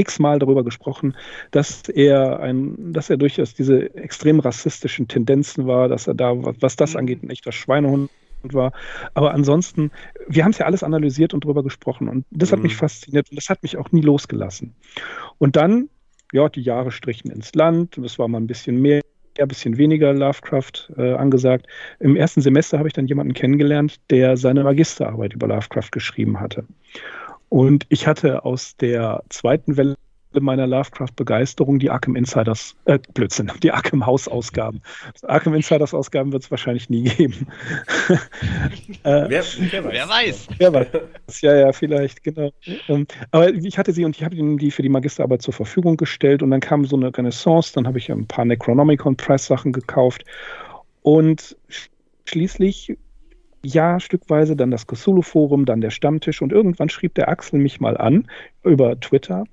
[0.00, 1.14] x-mal darüber gesprochen,
[1.50, 6.76] dass er ein, dass er durchaus diese extrem rassistischen Tendenzen war, dass er da, was
[6.76, 7.00] das mhm.
[7.00, 8.10] angeht, ein echter Schweinehund
[8.42, 8.72] war.
[9.14, 9.90] Aber ansonsten,
[10.28, 12.08] wir haben es ja alles analysiert und darüber gesprochen.
[12.08, 12.78] Und das hat mich mhm.
[12.78, 14.74] fasziniert und das hat mich auch nie losgelassen.
[15.38, 15.88] Und dann,
[16.32, 19.00] ja, die Jahre strichen ins Land, es war mal ein bisschen mehr
[19.38, 21.66] ein bisschen weniger Lovecraft äh, angesagt.
[21.98, 26.64] Im ersten Semester habe ich dann jemanden kennengelernt, der seine Magisterarbeit über Lovecraft geschrieben hatte.
[27.50, 29.96] Und ich hatte aus der zweiten Welle
[30.38, 34.80] meiner Lovecraft-Begeisterung die Arkham Insiders, äh, Blödsinn, die Arkham House-Ausgaben.
[35.22, 37.48] Arkham Insiders-Ausgaben wird es wahrscheinlich nie geben.
[39.02, 39.90] äh, wer, wer, weiß.
[39.90, 40.48] wer, weiß.
[40.58, 40.86] Wer weiß.
[41.40, 42.52] Ja, ja, vielleicht, genau.
[42.88, 45.96] Ähm, aber ich hatte sie und ich habe ihnen die für die Magisterarbeit zur Verfügung
[45.96, 50.24] gestellt und dann kam so eine Renaissance, dann habe ich ein paar Necronomicon Press-Sachen gekauft
[51.02, 51.56] und
[52.24, 52.96] schließlich
[53.62, 57.96] ja, stückweise dann das Cthulhu-Forum, dann der Stammtisch und irgendwann schrieb der Axel mich mal
[57.96, 58.26] an
[58.64, 59.44] über Twitter,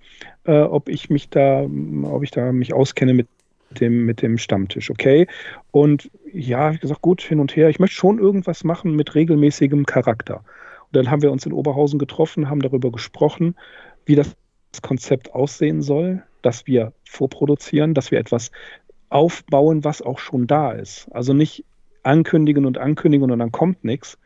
[0.46, 1.68] äh, ob ich mich da,
[2.04, 3.28] ob ich da mich auskenne mit
[3.72, 5.28] dem, mit dem Stammtisch, okay?
[5.72, 9.86] Und ja, ich gesagt, gut, hin und her, ich möchte schon irgendwas machen mit regelmäßigem
[9.86, 10.38] Charakter.
[10.86, 13.56] Und dann haben wir uns in Oberhausen getroffen, haben darüber gesprochen,
[14.06, 14.36] wie das
[14.82, 18.52] Konzept aussehen soll, dass wir vorproduzieren, dass wir etwas
[19.10, 21.10] aufbauen, was auch schon da ist.
[21.12, 21.66] Also nicht
[22.08, 24.18] ankündigen und ankündigen und dann kommt nichts,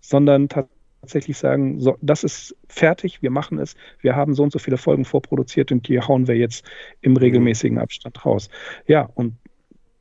[0.00, 4.58] sondern tatsächlich sagen, so, das ist fertig, wir machen es, wir haben so und so
[4.58, 6.68] viele Folgen vorproduziert und die hauen wir jetzt
[7.00, 7.18] im mhm.
[7.18, 8.50] regelmäßigen Abstand raus.
[8.86, 9.36] Ja, und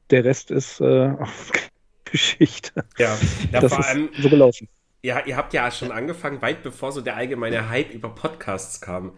[0.10, 1.14] der Rest ist äh,
[2.06, 2.86] Geschichte.
[2.98, 3.16] Ja,
[3.52, 4.68] ja das vor allem so gelaufen.
[5.04, 9.12] Ja, ihr habt ja schon angefangen, weit bevor so der allgemeine Hype über Podcasts kam.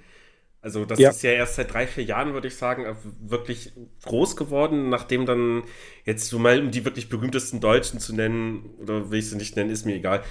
[0.62, 1.10] Also das ja.
[1.10, 2.86] ist ja erst seit drei, vier Jahren, würde ich sagen,
[3.22, 3.72] wirklich
[4.04, 5.63] groß geworden, nachdem dann
[6.04, 9.56] jetzt so mal, um die wirklich berühmtesten Deutschen zu nennen, oder will ich sie nicht
[9.56, 10.22] nennen, ist mir egal,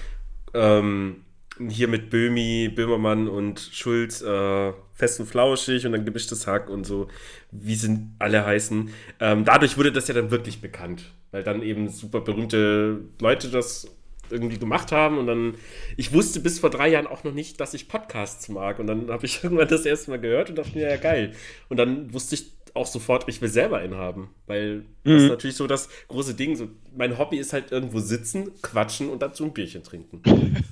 [0.52, 1.24] ähm,
[1.68, 6.84] hier mit Böhmi, Böhmermann und Schulz, äh, fest und flauschig und dann gemischtes Hack und
[6.84, 7.08] so,
[7.50, 8.90] wie sind alle heißen.
[9.20, 13.97] Ähm, dadurch wurde das ja dann wirklich bekannt, weil dann eben super berühmte Leute das
[14.30, 15.54] irgendwie gemacht haben und dann,
[15.96, 19.08] ich wusste bis vor drei Jahren auch noch nicht, dass ich Podcasts mag und dann
[19.10, 21.32] habe ich irgendwann das erste Mal gehört und dachte mir, ja geil.
[21.68, 25.28] Und dann wusste ich auch sofort, ich will selber einen haben, weil das ist mhm.
[25.28, 26.54] natürlich so das große Ding.
[26.54, 30.22] So, mein Hobby ist halt irgendwo sitzen, quatschen und dazu ein Bierchen trinken.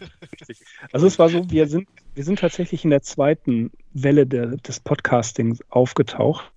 [0.92, 4.78] Also es war so, wir sind, wir sind tatsächlich in der zweiten Welle der, des
[4.78, 6.52] Podcastings aufgetaucht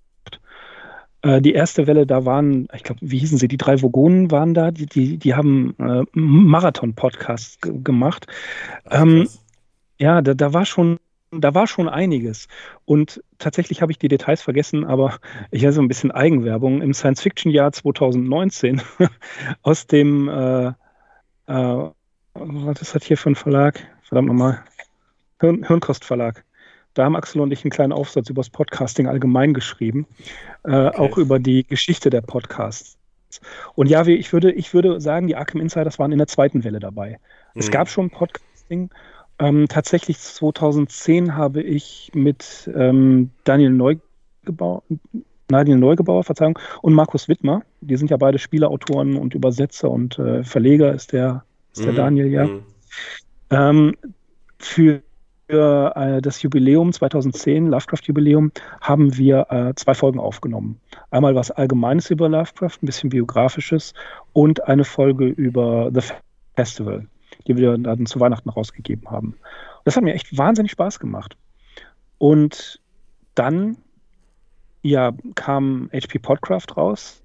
[1.22, 4.54] äh, die erste Welle, da waren, ich glaube, wie hießen sie, die drei Vogonen waren
[4.54, 8.28] da, die, die, die haben äh, Marathon-Podcasts gemacht.
[8.90, 9.28] Ähm,
[9.98, 10.98] ja, da, da war schon
[11.32, 12.48] da war schon einiges.
[12.86, 15.20] Und tatsächlich habe ich die Details vergessen, aber
[15.52, 16.82] ich habe so ein bisschen Eigenwerbung.
[16.82, 18.82] Im Science-Fiction-Jahr 2019
[19.62, 21.92] aus dem, äh, äh,
[22.34, 23.86] was ist das hier für ein Verlag?
[24.04, 24.64] Verdammt nochmal.
[25.40, 26.44] Hirn, Hirnkost-Verlag.
[26.94, 30.08] Da haben Axel und ich einen kleinen Aufsatz über das Podcasting allgemein geschrieben,
[30.64, 30.98] äh, okay.
[30.98, 32.98] auch über die Geschichte der Podcasts.
[33.76, 36.80] Und ja, ich würde, ich würde sagen, die Arkham Insiders waren in der zweiten Welle
[36.80, 37.20] dabei.
[37.54, 37.60] Mhm.
[37.60, 38.90] Es gab schon Podcasting.
[39.38, 44.84] Ähm, tatsächlich 2010 habe ich mit ähm, Daniel Neugebauer,
[45.48, 50.44] Daniel Neugebauer, Verzeihung, und Markus Wittmer, die sind ja beide Spieleautoren und Übersetzer und äh,
[50.44, 51.98] Verleger ist der, ist der mhm.
[51.98, 52.46] Daniel, ja.
[52.46, 52.64] Mhm.
[53.52, 53.96] Ähm,
[54.58, 55.02] für
[55.50, 60.80] für äh, das Jubiläum 2010, Lovecraft-Jubiläum, haben wir äh, zwei Folgen aufgenommen.
[61.10, 63.94] Einmal was Allgemeines über Lovecraft, ein bisschen Biografisches
[64.34, 66.02] und eine Folge über The
[66.56, 67.08] Festival,
[67.48, 69.36] die wir dann zu Weihnachten rausgegeben haben.
[69.86, 71.36] Das hat mir echt wahnsinnig Spaß gemacht.
[72.20, 72.80] Und
[73.34, 73.78] dann
[74.84, 77.19] ja, kam HP Podcraft raus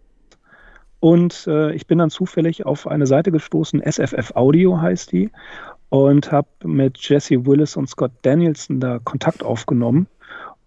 [1.04, 5.30] Und äh, ich bin dann zufällig auf eine Seite gestoßen, SFF Audio heißt die,
[5.90, 10.06] und habe mit Jesse Willis und Scott Danielson da Kontakt aufgenommen.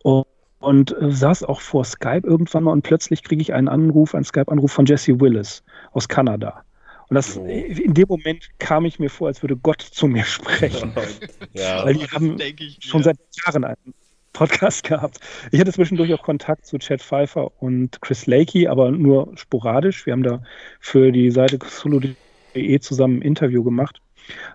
[0.04, 0.28] Und
[0.60, 4.26] und äh, saß auch vor Skype irgendwann mal und plötzlich kriege ich einen Anruf, einen
[4.26, 6.64] Skype-Anruf von Jesse Willis aus Kanada.
[7.10, 7.46] Und das, oh.
[7.48, 10.94] in dem Moment kam ich mir vor, als würde Gott zu mir sprechen.
[11.54, 12.38] ja, Weil die haben
[12.80, 13.94] schon seit Jahren einen
[14.38, 15.20] Podcast gehabt.
[15.52, 20.06] Ich hatte zwischendurch auch Kontakt zu Chad Pfeiffer und Chris Lakey, aber nur sporadisch.
[20.06, 20.42] Wir haben da
[20.80, 24.00] für die Seite solo.de zusammen ein Interview gemacht.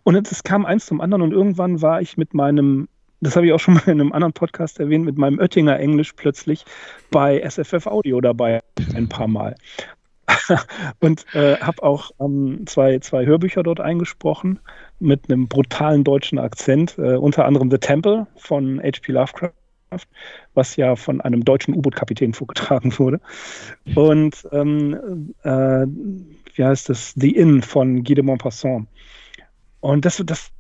[0.04, 2.88] Und es kam eins zum anderen und irgendwann war ich mit meinem
[3.20, 6.12] das habe ich auch schon mal in einem anderen Podcast erwähnt, mit meinem Oettinger Englisch
[6.12, 6.64] plötzlich
[7.12, 8.60] bei SFF Audio dabei
[8.96, 9.54] ein paar Mal.
[11.00, 14.58] und äh, habe auch ähm, zwei, zwei Hörbücher dort eingesprochen
[14.98, 19.12] mit einem brutalen deutschen Akzent, äh, unter anderem The Temple von H.P.
[19.12, 19.52] Lovecraft,
[20.54, 23.20] was ja von einem deutschen U-Boot-Kapitän vorgetragen wurde.
[23.94, 25.86] Und ähm, äh,
[26.54, 27.14] wie heißt das?
[27.16, 28.86] The Inn von Guy de Maupassant.
[29.80, 30.52] Und das, das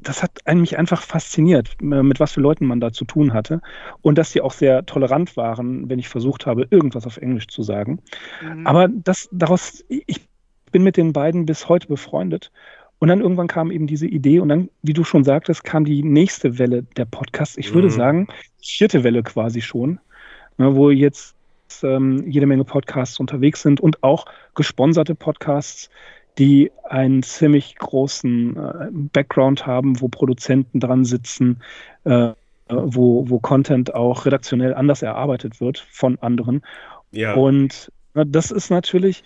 [0.00, 3.60] das hat mich einfach fasziniert, äh, mit was für Leuten man da zu tun hatte.
[4.02, 7.62] Und dass sie auch sehr tolerant waren, wenn ich versucht habe, irgendwas auf Englisch zu
[7.62, 8.00] sagen.
[8.42, 8.66] Mhm.
[8.66, 10.28] Aber das daraus, ich
[10.72, 12.50] bin mit den beiden bis heute befreundet.
[12.98, 16.02] Und dann irgendwann kam eben diese Idee und dann, wie du schon sagtest, kam die
[16.02, 17.56] nächste Welle der Podcasts.
[17.56, 17.92] Ich würde mhm.
[17.92, 18.28] sagen,
[18.60, 20.00] vierte Welle quasi schon,
[20.56, 21.36] ne, wo jetzt
[21.82, 25.90] ähm, jede Menge Podcasts unterwegs sind und auch gesponserte Podcasts,
[26.38, 31.60] die einen ziemlich großen äh, Background haben, wo Produzenten dran sitzen,
[32.04, 32.30] äh,
[32.68, 36.62] wo, wo Content auch redaktionell anders erarbeitet wird von anderen.
[37.12, 37.34] Ja.
[37.34, 39.22] Und das ist natürlich,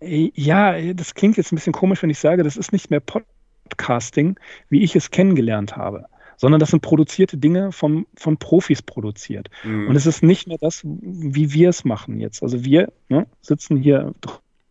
[0.00, 4.38] ja, das klingt jetzt ein bisschen komisch, wenn ich sage, das ist nicht mehr Podcasting,
[4.68, 9.50] wie ich es kennengelernt habe sondern das sind produzierte Dinge vom, von Profis produziert.
[9.62, 9.88] Mhm.
[9.88, 12.42] Und es ist nicht mehr das, wie wir es machen jetzt.
[12.42, 14.12] Also wir ne, sitzen hier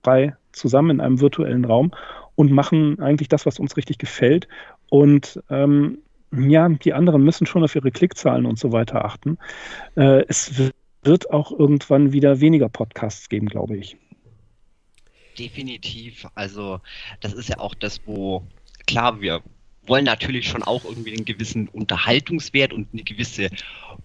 [0.01, 1.91] drei zusammen in einem virtuellen Raum
[2.35, 4.47] und machen eigentlich das, was uns richtig gefällt.
[4.89, 5.99] Und ähm,
[6.31, 9.37] ja, die anderen müssen schon auf ihre Klickzahlen und so weiter achten.
[9.95, 10.71] Äh, es
[11.03, 13.97] wird auch irgendwann wieder weniger Podcasts geben, glaube ich.
[15.37, 16.27] Definitiv.
[16.35, 16.79] Also
[17.19, 18.45] das ist ja auch das, wo
[18.85, 19.41] klar wir
[19.85, 23.49] wollen natürlich schon auch irgendwie einen gewissen Unterhaltungswert und eine gewisse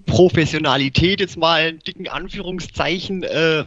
[0.06, 3.64] Professionalität jetzt mal in dicken Anführungszeichen äh,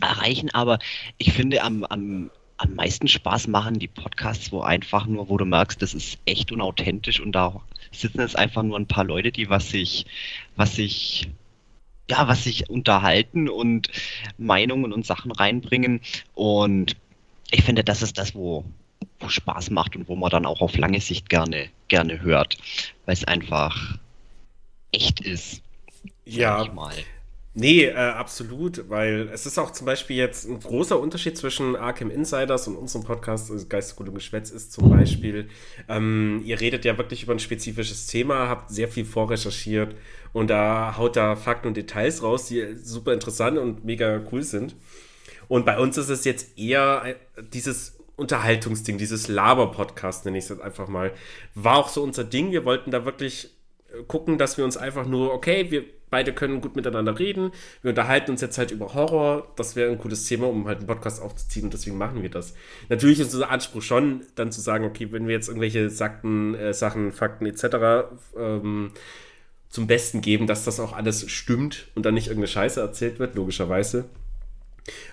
[0.00, 0.78] erreichen, aber
[1.18, 5.44] ich finde am, am, am meisten Spaß machen die Podcasts, wo einfach nur, wo du
[5.44, 9.50] merkst, das ist echt unauthentisch und da sitzen jetzt einfach nur ein paar Leute, die
[9.50, 10.06] was sich,
[10.56, 11.28] was sich,
[12.10, 13.88] ja, was sich unterhalten und
[14.38, 16.00] Meinungen und Sachen reinbringen
[16.34, 16.96] und
[17.50, 18.64] ich finde, das ist das, wo,
[19.20, 22.58] wo Spaß macht und wo man dann auch auf lange Sicht gerne, gerne hört,
[23.04, 23.98] weil es einfach
[24.90, 25.62] echt ist.
[26.24, 26.94] Ja, mal.
[27.54, 32.10] Nee, äh, absolut, weil es ist auch zum Beispiel jetzt ein großer Unterschied zwischen Arkham
[32.10, 35.50] Insiders und unserem Podcast, also Geistesgut und Geschwätz, ist zum Beispiel,
[35.86, 39.94] ähm, ihr redet ja wirklich über ein spezifisches Thema, habt sehr viel vorrecherchiert
[40.32, 44.76] und da haut da Fakten und Details raus, die super interessant und mega cool sind.
[45.48, 47.16] Und bei uns ist es jetzt eher
[47.52, 51.12] dieses Unterhaltungsding, dieses Laber-Podcast, nenne ich es jetzt einfach mal,
[51.54, 52.52] war auch so unser Ding.
[52.52, 53.50] Wir wollten da wirklich
[54.08, 57.52] gucken, dass wir uns einfach nur, okay, wir beide können gut miteinander reden.
[57.80, 59.52] Wir unterhalten uns jetzt halt über Horror.
[59.56, 62.54] Das wäre ein cooles Thema, um halt einen Podcast aufzuziehen und deswegen machen wir das.
[62.90, 66.74] Natürlich ist unser Anspruch schon, dann zu sagen, okay, wenn wir jetzt irgendwelche Sakten, äh,
[66.74, 68.12] Sachen, Fakten etc.
[68.36, 68.92] Ähm,
[69.72, 73.34] zum Besten geben, dass das auch alles stimmt und dann nicht irgendeine Scheiße erzählt wird,
[73.34, 74.04] logischerweise.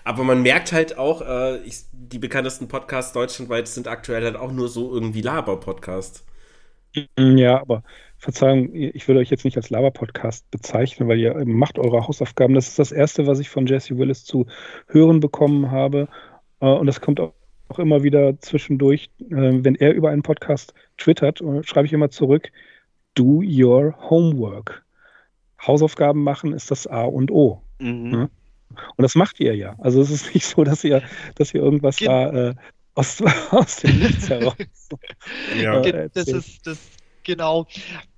[0.04, 4.52] Aber man merkt halt auch, äh, ich, die bekanntesten Podcasts deutschlandweit sind aktuell halt auch
[4.52, 6.26] nur so irgendwie Laber-Podcasts.
[7.18, 7.82] Ja, aber
[8.18, 12.54] Verzeihung, ich würde euch jetzt nicht als Laber-Podcast bezeichnen, weil ihr macht eure Hausaufgaben.
[12.54, 14.46] Das ist das Erste, was ich von Jesse Willis zu
[14.88, 16.06] hören bekommen habe.
[16.60, 17.32] Äh, und das kommt auch
[17.78, 22.50] immer wieder zwischendurch, äh, wenn er über einen Podcast twittert, äh, schreibe ich immer zurück,
[23.20, 24.84] do your homework.
[25.66, 27.62] Hausaufgaben machen ist das A und O.
[27.78, 28.28] Mhm.
[28.96, 29.74] Und das macht ihr ja.
[29.78, 31.02] Also es ist nicht so, dass ihr,
[31.34, 32.54] dass ihr irgendwas Ge da äh,
[32.94, 34.56] aus, aus dem Nichts heraus.
[35.60, 35.80] ja.
[36.08, 36.78] das ist das
[37.22, 37.66] Genau.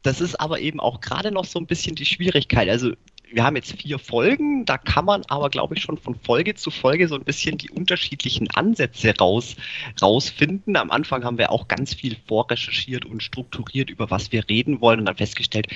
[0.02, 2.68] Das ist aber eben auch gerade noch so ein bisschen die Schwierigkeit.
[2.68, 2.92] Also
[3.32, 6.70] wir haben jetzt vier Folgen, da kann man aber, glaube ich, schon von Folge zu
[6.70, 9.56] Folge so ein bisschen die unterschiedlichen Ansätze raus,
[10.00, 10.76] rausfinden.
[10.76, 15.00] Am Anfang haben wir auch ganz viel vorrecherchiert und strukturiert, über was wir reden wollen
[15.00, 15.68] und dann festgestellt,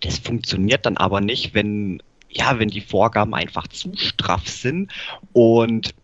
[0.00, 4.92] das funktioniert dann aber nicht, wenn, ja, wenn die Vorgaben einfach zu straff sind
[5.32, 5.94] und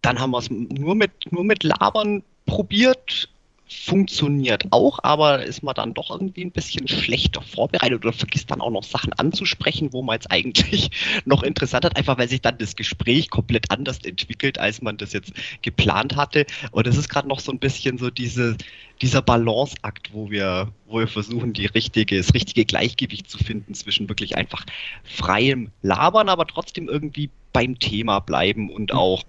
[0.00, 3.28] dann haben wir es nur mit, nur mit Labern probiert
[3.72, 8.60] funktioniert auch, aber ist man dann doch irgendwie ein bisschen schlechter vorbereitet oder vergisst dann
[8.60, 10.90] auch noch Sachen anzusprechen, wo man jetzt eigentlich
[11.24, 15.12] noch interessant hat, einfach weil sich dann das Gespräch komplett anders entwickelt, als man das
[15.12, 15.32] jetzt
[15.62, 16.46] geplant hatte.
[16.70, 18.56] Und es ist gerade noch so ein bisschen so diese,
[19.00, 24.08] dieser Balanceakt, wo wir, wo wir versuchen, die richtige, das richtige Gleichgewicht zu finden zwischen
[24.08, 24.64] wirklich einfach
[25.04, 29.24] freiem Labern, aber trotzdem irgendwie beim Thema bleiben und auch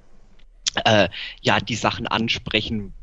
[0.86, 1.10] äh,
[1.41, 2.93] ja die Sachen ansprechen,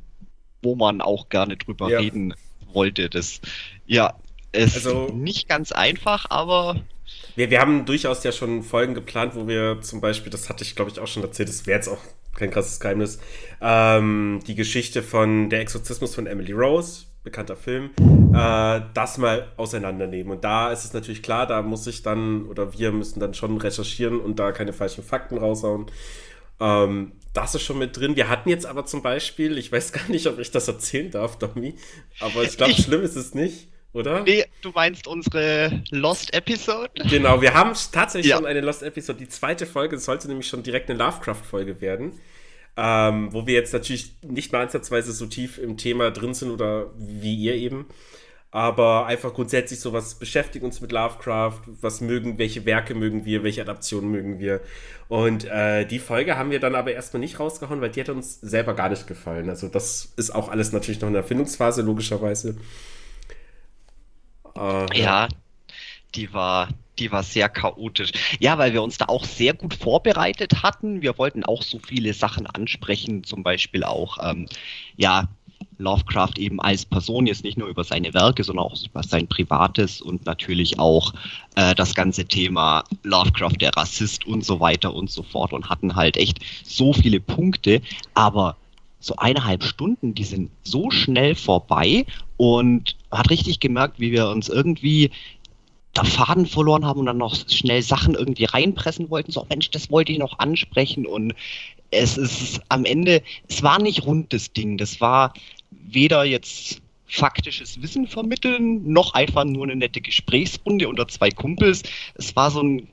[0.63, 1.99] wo man auch gerne drüber ja.
[1.99, 2.35] reden
[2.73, 3.09] wollte.
[3.09, 3.41] Das
[3.87, 4.15] ja,
[4.53, 6.81] ist also, nicht ganz einfach, aber.
[7.37, 10.77] Wir, wir haben durchaus ja schon Folgen geplant, wo wir zum Beispiel, das hatte ich
[10.77, 11.99] glaube ich auch schon erzählt, das wäre jetzt auch
[12.35, 13.19] kein krasses Geheimnis,
[13.61, 17.91] ähm, die Geschichte von Der Exorzismus von Emily Rose, bekannter Film,
[18.35, 20.33] äh, das mal auseinandernehmen.
[20.33, 23.57] Und da ist es natürlich klar, da muss ich dann, oder wir müssen dann schon
[23.59, 25.87] recherchieren und da keine falschen Fakten raushauen.
[26.61, 28.17] Ähm, das ist schon mit drin.
[28.17, 31.39] Wir hatten jetzt aber zum Beispiel, ich weiß gar nicht, ob ich das erzählen darf,
[31.39, 31.75] Domi,
[32.21, 34.23] aber ich glaube, schlimm ist es nicht, oder?
[34.23, 36.91] Nee, du meinst unsere Lost Episode?
[37.09, 38.37] Genau, wir haben tatsächlich ja.
[38.37, 39.19] schon eine Lost Episode.
[39.19, 42.13] Die zweite Folge sollte nämlich schon direkt eine Lovecraft-Folge werden.
[42.77, 46.91] Ähm, wo wir jetzt natürlich nicht mal ansatzweise so tief im Thema drin sind oder
[46.97, 47.87] wie ihr eben.
[48.53, 53.45] Aber einfach grundsätzlich so, was beschäftigt uns mit Lovecraft, was mögen, welche Werke mögen wir,
[53.45, 54.61] welche Adaptionen mögen wir.
[55.09, 58.41] Und äh, die Folge haben wir dann aber erstmal nicht rausgehauen, weil die hat uns
[58.41, 59.49] selber gar nicht gefallen.
[59.49, 62.57] Also das ist auch alles natürlich noch in der Erfindungsphase, logischerweise.
[64.57, 65.29] Äh, ja,
[66.17, 68.11] die war, die war sehr chaotisch.
[68.41, 71.03] Ja, weil wir uns da auch sehr gut vorbereitet hatten.
[71.03, 74.47] Wir wollten auch so viele Sachen ansprechen, zum Beispiel auch, ähm,
[74.97, 75.29] ja,
[75.81, 80.01] Lovecraft eben als Person, jetzt nicht nur über seine Werke, sondern auch über sein Privates
[80.01, 81.13] und natürlich auch
[81.57, 85.97] äh, das ganze Thema Lovecraft, der Rassist und so weiter und so fort und hatten
[85.97, 87.81] halt echt so viele Punkte,
[88.15, 88.57] aber
[89.01, 92.05] so eineinhalb Stunden, die sind so schnell vorbei
[92.37, 95.11] und hat richtig gemerkt, wie wir uns irgendwie
[95.95, 99.33] da Faden verloren haben und dann noch schnell Sachen irgendwie reinpressen wollten.
[99.33, 101.35] So, Mensch, das wollte ich noch ansprechen und
[101.91, 104.79] es ist am Ende, es war nicht rund das Ding.
[104.79, 105.33] Das war
[105.71, 111.83] weder jetzt faktisches Wissen vermitteln, noch einfach nur eine nette Gesprächsrunde unter zwei Kumpels.
[112.15, 112.89] Es war so ein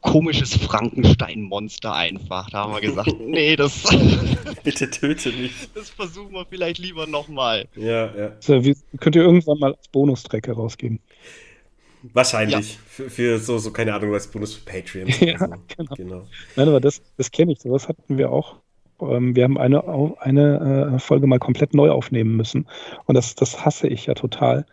[0.00, 2.48] komisches Frankenstein-Monster einfach.
[2.50, 3.82] Da haben wir gesagt, nee, das.
[4.64, 5.52] Bitte töte mich.
[5.74, 7.68] Das versuchen wir vielleicht lieber nochmal.
[7.76, 8.36] Ja, ja.
[8.40, 11.00] So, wie, könnt ihr irgendwann mal als Bonustrack herausgeben?
[12.12, 12.74] Wahrscheinlich.
[12.74, 12.80] Ja.
[12.86, 15.08] Für, für, so, so, keine Ahnung, als Bonus für Patreon.
[15.20, 15.46] ja, so.
[15.76, 15.94] genau.
[15.94, 16.26] genau.
[16.56, 17.60] Nein, aber das, das kenne ich.
[17.60, 18.56] Sowas hatten wir auch
[19.00, 19.84] ähm, wir haben eine,
[20.20, 22.66] eine äh, Folge mal komplett neu aufnehmen müssen.
[23.06, 24.66] Und das, das hasse ich ja total.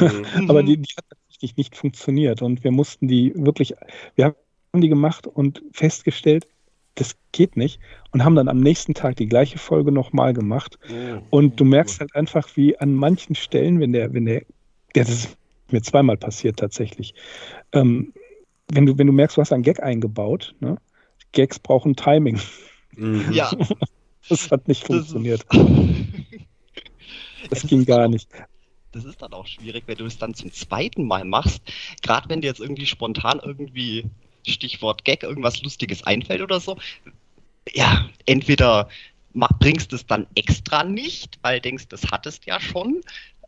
[0.00, 0.24] Mhm.
[0.48, 2.42] Aber die, die hat tatsächlich nicht funktioniert.
[2.42, 3.74] Und wir mussten die wirklich,
[4.16, 6.46] wir haben die gemacht und festgestellt,
[6.96, 7.80] das geht nicht.
[8.12, 10.78] Und haben dann am nächsten Tag die gleiche Folge nochmal gemacht.
[10.88, 11.22] Mhm.
[11.30, 14.42] Und du merkst halt einfach, wie an manchen Stellen, wenn der, wenn der,
[14.94, 15.36] der das ist
[15.72, 17.14] mir zweimal passiert tatsächlich,
[17.72, 18.12] ähm,
[18.72, 20.76] wenn du, wenn du merkst, du hast einen Gag eingebaut, ne?
[21.32, 22.40] Gags brauchen Timing.
[22.96, 23.32] Mhm.
[23.32, 23.50] Ja.
[24.28, 25.44] Das hat nicht funktioniert.
[27.48, 28.28] Das, ging gar nicht.
[28.92, 31.62] Das ist dann auch schwierig, wenn du es dann zum zweiten Mal machst.
[32.02, 34.04] Gerade wenn dir jetzt irgendwie spontan irgendwie
[34.46, 36.76] Stichwort Gag irgendwas Lustiges einfällt oder so.
[37.72, 38.88] Ja, entweder
[39.32, 43.00] bringst du es dann extra nicht, weil denkst, das hattest ja schon.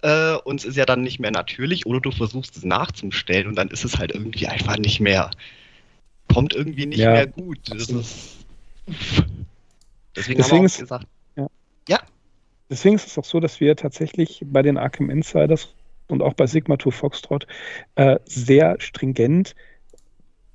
[0.03, 3.57] Äh, und es ist ja dann nicht mehr natürlich, oder du versuchst es nachzustellen und
[3.57, 5.31] dann ist es halt irgendwie einfach nicht mehr,
[6.33, 7.59] kommt irgendwie nicht ja, mehr gut.
[7.67, 8.39] Das ist,
[10.17, 11.07] Deswegen, Deswegen haben wir ist, gesagt.
[11.37, 11.47] Ja.
[11.89, 12.01] ja.
[12.71, 15.75] Deswegen ist es auch so, dass wir tatsächlich bei den Arkham Insiders
[16.09, 17.47] und auch bei Sigma 2 Foxtrot
[17.97, 19.55] äh, sehr stringent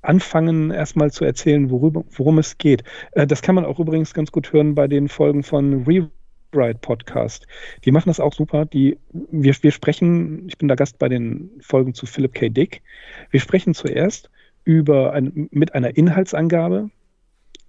[0.02, 2.84] anfangen, erstmal zu erzählen, worüber, worum es geht.
[3.12, 7.46] Äh, das kann man auch übrigens ganz gut hören bei den Folgen von Rewrite Podcast.
[7.84, 8.64] Die machen das auch super.
[8.64, 12.48] Die, wir, wir sprechen, ich bin da Gast bei den Folgen zu Philip K.
[12.48, 12.82] Dick.
[13.30, 14.30] Wir sprechen zuerst
[14.64, 16.90] über ein, mit einer Inhaltsangabe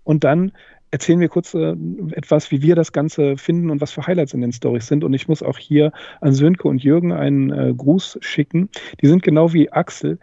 [0.04, 0.52] und dann
[0.92, 1.76] erzählen wir kurz äh,
[2.12, 5.04] etwas, wie wir das Ganze finden und was für Highlights in den Stories sind.
[5.04, 8.70] Und ich muss auch hier an Sönke und Jürgen einen äh, Gruß schicken.
[9.02, 10.20] Die sind genau wie Axel.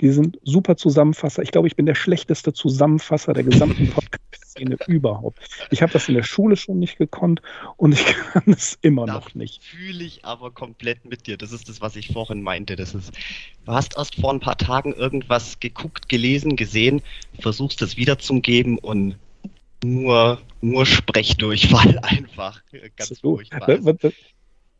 [0.00, 1.42] Die sind super Zusammenfasser.
[1.42, 5.38] Ich glaube, ich bin der schlechteste Zusammenfasser der gesamten Podcast-Szene überhaupt.
[5.70, 7.40] Ich habe das in der Schule schon nicht gekonnt
[7.78, 9.64] und ich kann es immer da noch nicht.
[9.64, 11.38] Fühle ich aber komplett mit dir.
[11.38, 12.76] Das ist das, was ich vorhin meinte.
[12.76, 13.12] Das ist,
[13.64, 17.00] du hast erst vor ein paar Tagen irgendwas geguckt, gelesen, gesehen,
[17.40, 19.16] versuchst es wiederzugeben und
[19.84, 22.62] nur, nur Sprechdurchfall einfach.
[22.96, 23.78] Ganz so, furchtbar.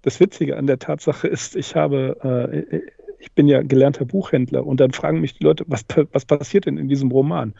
[0.03, 2.80] Das Witzige an der Tatsache ist, ich habe, äh,
[3.18, 6.78] ich bin ja gelernter Buchhändler und dann fragen mich die Leute, was, was passiert denn
[6.78, 7.55] in diesem Roman?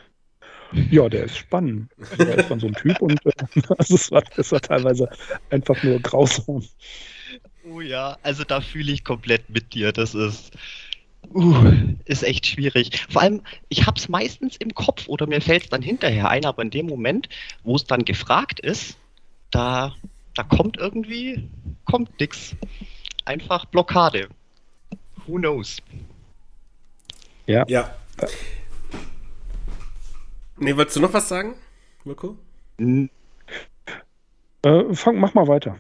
[0.91, 1.91] Ja, der ist spannend.
[2.19, 3.33] Da ist man so ein Typ und äh,
[3.79, 5.09] es, war, es war teilweise
[5.51, 6.63] einfach nur grausam.
[7.71, 9.93] Oh ja, also da fühle ich komplett mit dir.
[9.93, 10.53] Das ist.
[11.33, 13.07] Uh, ist echt schwierig.
[13.11, 16.63] Vor allem, ich hab's meistens im Kopf oder mir fällt es dann hinterher ein, aber
[16.63, 17.29] in dem Moment,
[17.65, 18.97] wo es dann gefragt ist,
[19.51, 19.95] da,
[20.35, 21.49] da kommt irgendwie,
[21.85, 22.55] kommt nix.
[23.25, 24.29] Einfach Blockade.
[25.27, 25.79] Who knows?
[27.47, 27.65] Ja.
[27.69, 27.95] Ja.
[30.59, 31.55] Nee, wolltest du noch was sagen,
[32.05, 32.37] Mirko?
[32.79, 33.09] Äh,
[34.95, 35.77] fang, mach mal weiter.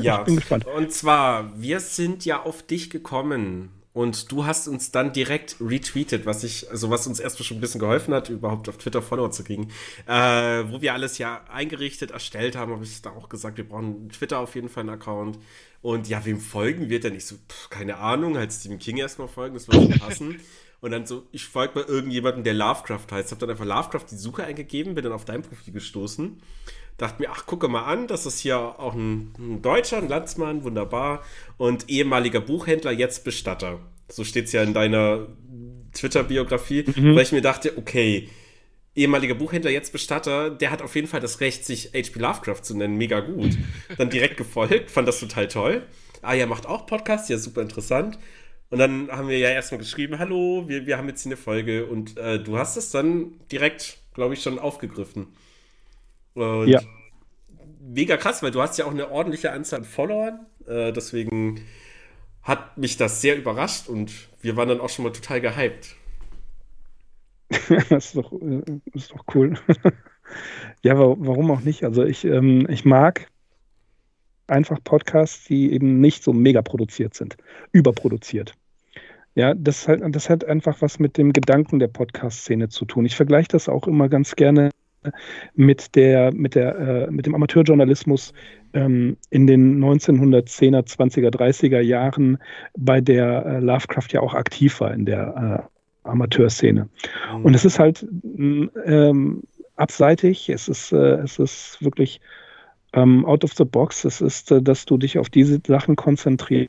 [0.00, 0.66] Ja, ich bin gespannt.
[0.66, 6.26] Und zwar, wir sind ja auf dich gekommen und du hast uns dann direkt retweetet,
[6.26, 9.30] was ich, also was uns erstmal schon ein bisschen geholfen hat, überhaupt auf Twitter Follower
[9.30, 9.70] zu kriegen.
[10.06, 14.08] Äh, wo wir alles ja eingerichtet, erstellt haben, habe ich da auch gesagt, wir brauchen
[14.08, 15.38] Twitter auf jeden Fall einen Account.
[15.80, 17.14] Und ja, wem folgen wir denn?
[17.14, 20.40] Ich so, pff, keine Ahnung, halt Stephen King erstmal folgen, das würde passen.
[20.80, 23.30] Und dann so, ich folge mal irgendjemandem, der Lovecraft heißt.
[23.32, 26.42] Hab dann einfach Lovecraft die Suche eingegeben, bin dann auf dein Profil gestoßen.
[26.96, 30.62] Dachte mir, ach, gucke mal an, das ist hier auch ein, ein Deutscher, ein Landsmann,
[30.62, 31.22] wunderbar.
[31.56, 33.80] Und ehemaliger Buchhändler, jetzt Bestatter.
[34.08, 35.26] So steht es ja in deiner
[35.92, 37.16] Twitter-Biografie, mhm.
[37.16, 38.28] weil ich mir dachte, okay,
[38.94, 42.18] ehemaliger Buchhändler, jetzt Bestatter, der hat auf jeden Fall das Recht, sich H.P.
[42.18, 43.56] Lovecraft zu nennen, mega gut.
[43.98, 45.82] Dann direkt gefolgt, fand das total toll.
[46.22, 48.18] Ah, ja, macht auch Podcasts, ja, super interessant.
[48.70, 51.86] Und dann haben wir ja erstmal geschrieben, hallo, wir, wir haben jetzt hier eine Folge
[51.86, 55.28] und äh, du hast es dann direkt, glaube ich, schon aufgegriffen.
[56.34, 56.80] Und ja.
[57.80, 60.46] mega krass, weil du hast ja auch eine ordentliche Anzahl an Followern.
[60.66, 61.60] Äh, deswegen
[62.42, 64.12] hat mich das sehr überrascht und
[64.42, 65.96] wir waren dann auch schon mal total gehypt.
[67.88, 68.62] das, ist doch, äh,
[68.92, 69.54] ist doch cool.
[70.82, 71.84] ja, warum auch nicht?
[71.84, 73.28] Also ich, ähm, ich mag
[74.46, 77.36] einfach Podcasts, die eben nicht so mega produziert sind,
[77.72, 78.54] überproduziert.
[79.34, 83.04] Ja, das hat, das hat einfach was mit dem Gedanken der Podcast-Szene zu tun.
[83.04, 84.70] Ich vergleiche das auch immer ganz gerne
[85.54, 88.32] mit der, mit der, äh, mit dem Amateurjournalismus
[88.72, 92.38] ähm, in den 1910er, 20er, 30er Jahren,
[92.76, 95.68] bei der äh, Lovecraft ja auch aktiv war in der
[96.04, 96.88] äh, Amateurszene.
[97.36, 97.44] Mhm.
[97.44, 99.42] Und es ist halt ähm,
[99.76, 102.20] abseitig, es ist, äh, es ist wirklich
[102.92, 104.04] ähm, out of the box.
[104.04, 106.68] Es ist, äh, dass du dich auf diese Sachen konzentrieren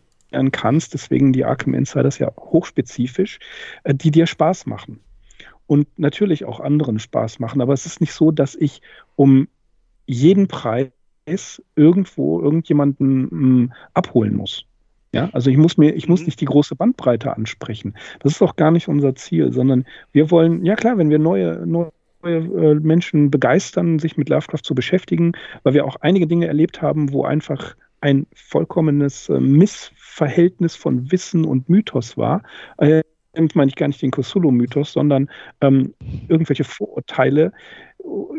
[0.51, 3.39] kannst, deswegen die Arkham Insiders ja hochspezifisch,
[3.83, 4.99] äh, die dir Spaß machen.
[5.67, 7.61] Und natürlich auch anderen Spaß machen.
[7.61, 8.81] Aber es ist nicht so, dass ich
[9.15, 9.47] um
[10.05, 10.91] jeden Preis
[11.75, 14.65] irgendwo irgendjemanden mh, hm, abholen muss.
[15.11, 16.25] Ja, also ich muss mir, ich muss mhm.
[16.25, 17.95] nicht die große Bandbreite ansprechen.
[18.19, 21.65] Das ist auch gar nicht unser Ziel, sondern wir wollen, ja klar, wenn wir neue,
[21.65, 21.91] neue
[22.25, 25.31] äh, Menschen begeistern, sich mit Lovecraft zu beschäftigen,
[25.63, 31.45] weil wir auch einige Dinge erlebt haben, wo einfach ein vollkommenes äh, Missverhältnis von Wissen
[31.45, 32.43] und Mythos war.
[33.53, 35.29] Meine ich gar nicht den Cthulhu-Mythos, sondern
[35.61, 35.93] ähm,
[36.27, 37.51] irgendwelche Vorurteile.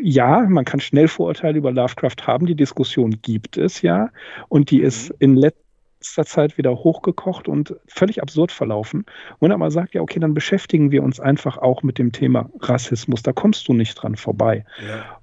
[0.00, 4.10] Ja, man kann schnell Vorurteile über Lovecraft haben, die Diskussion gibt es ja,
[4.48, 5.16] und die ist mhm.
[5.20, 9.06] in letzter Zeit wieder hochgekocht und völlig absurd verlaufen.
[9.38, 12.50] Und er mal sagt, ja, okay, dann beschäftigen wir uns einfach auch mit dem Thema
[12.60, 13.22] Rassismus.
[13.22, 14.64] Da kommst du nicht dran vorbei.
[14.86, 15.20] Ja.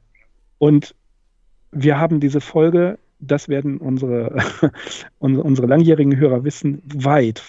[0.57, 0.95] Und
[1.71, 4.37] wir haben diese Folge, das werden unsere,
[5.19, 7.39] unsere langjährigen Hörer wissen, weit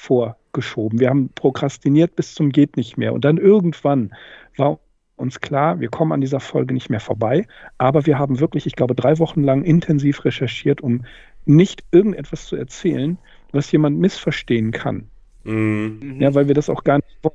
[0.54, 1.00] vorgeschoben.
[1.00, 3.12] Wir haben prokrastiniert bis zum geht nicht mehr.
[3.12, 4.14] Und dann irgendwann
[4.56, 4.78] war
[5.16, 7.46] uns klar, wir kommen an dieser Folge nicht mehr vorbei.
[7.78, 11.04] Aber wir haben wirklich, ich glaube, drei Wochen lang intensiv recherchiert, um
[11.44, 13.18] nicht irgendetwas zu erzählen,
[13.52, 15.08] was jemand missverstehen kann.
[15.44, 16.16] Mhm.
[16.20, 17.34] Ja, weil wir das auch gar nicht wollen.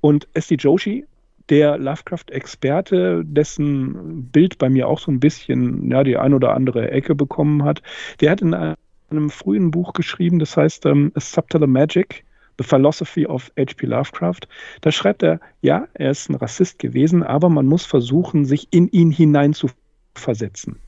[0.00, 0.56] Und S.D.
[0.56, 1.04] Joshi,
[1.50, 6.90] der Lovecraft-Experte, dessen Bild bei mir auch so ein bisschen ja, die ein oder andere
[6.90, 7.82] Ecke bekommen hat,
[8.20, 12.23] der hat in einem frühen Buch geschrieben, das heißt ähm, A Subtler Magic,
[12.58, 13.86] The Philosophy of H.P.
[13.86, 14.40] Lovecraft.
[14.80, 18.88] Da schreibt er, ja, er ist ein Rassist gewesen, aber man muss versuchen, sich in
[18.88, 19.68] ihn hinein zu
[20.14, 20.80] versetzen.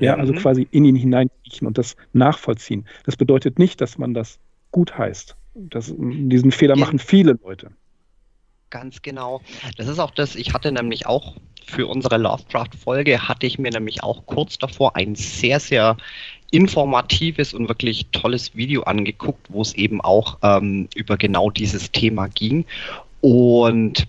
[0.00, 0.38] Ja, also mhm.
[0.38, 2.86] quasi in ihn hineinkriechen und das nachvollziehen.
[3.04, 4.38] Das bedeutet nicht, dass man das
[4.72, 5.36] gut heißt.
[5.54, 7.70] Das, diesen Fehler machen viele Leute.
[8.70, 9.40] Ganz genau.
[9.76, 14.02] Das ist auch das, ich hatte nämlich auch für unsere Lovecraft-Folge, hatte ich mir nämlich
[14.02, 15.96] auch kurz davor ein sehr, sehr
[16.54, 22.28] informatives und wirklich tolles Video angeguckt, wo es eben auch ähm, über genau dieses Thema
[22.28, 22.64] ging.
[23.20, 24.06] Und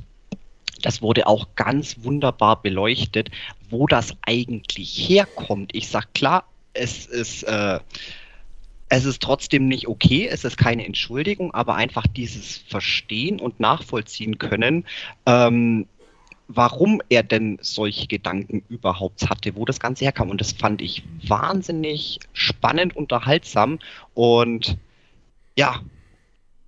[0.83, 3.31] das wurde auch ganz wunderbar beleuchtet,
[3.71, 5.71] wo das eigentlich herkommt.
[5.73, 6.43] Ich sag klar,
[6.73, 7.79] es ist, äh,
[8.89, 14.37] es ist trotzdem nicht okay, es ist keine Entschuldigung, aber einfach dieses Verstehen und Nachvollziehen
[14.37, 14.85] können,
[15.25, 15.87] ähm,
[16.47, 20.29] warum er denn solche Gedanken überhaupt hatte, wo das Ganze herkam.
[20.29, 23.79] Und das fand ich wahnsinnig spannend, unterhaltsam
[24.13, 24.77] und
[25.55, 25.81] ja,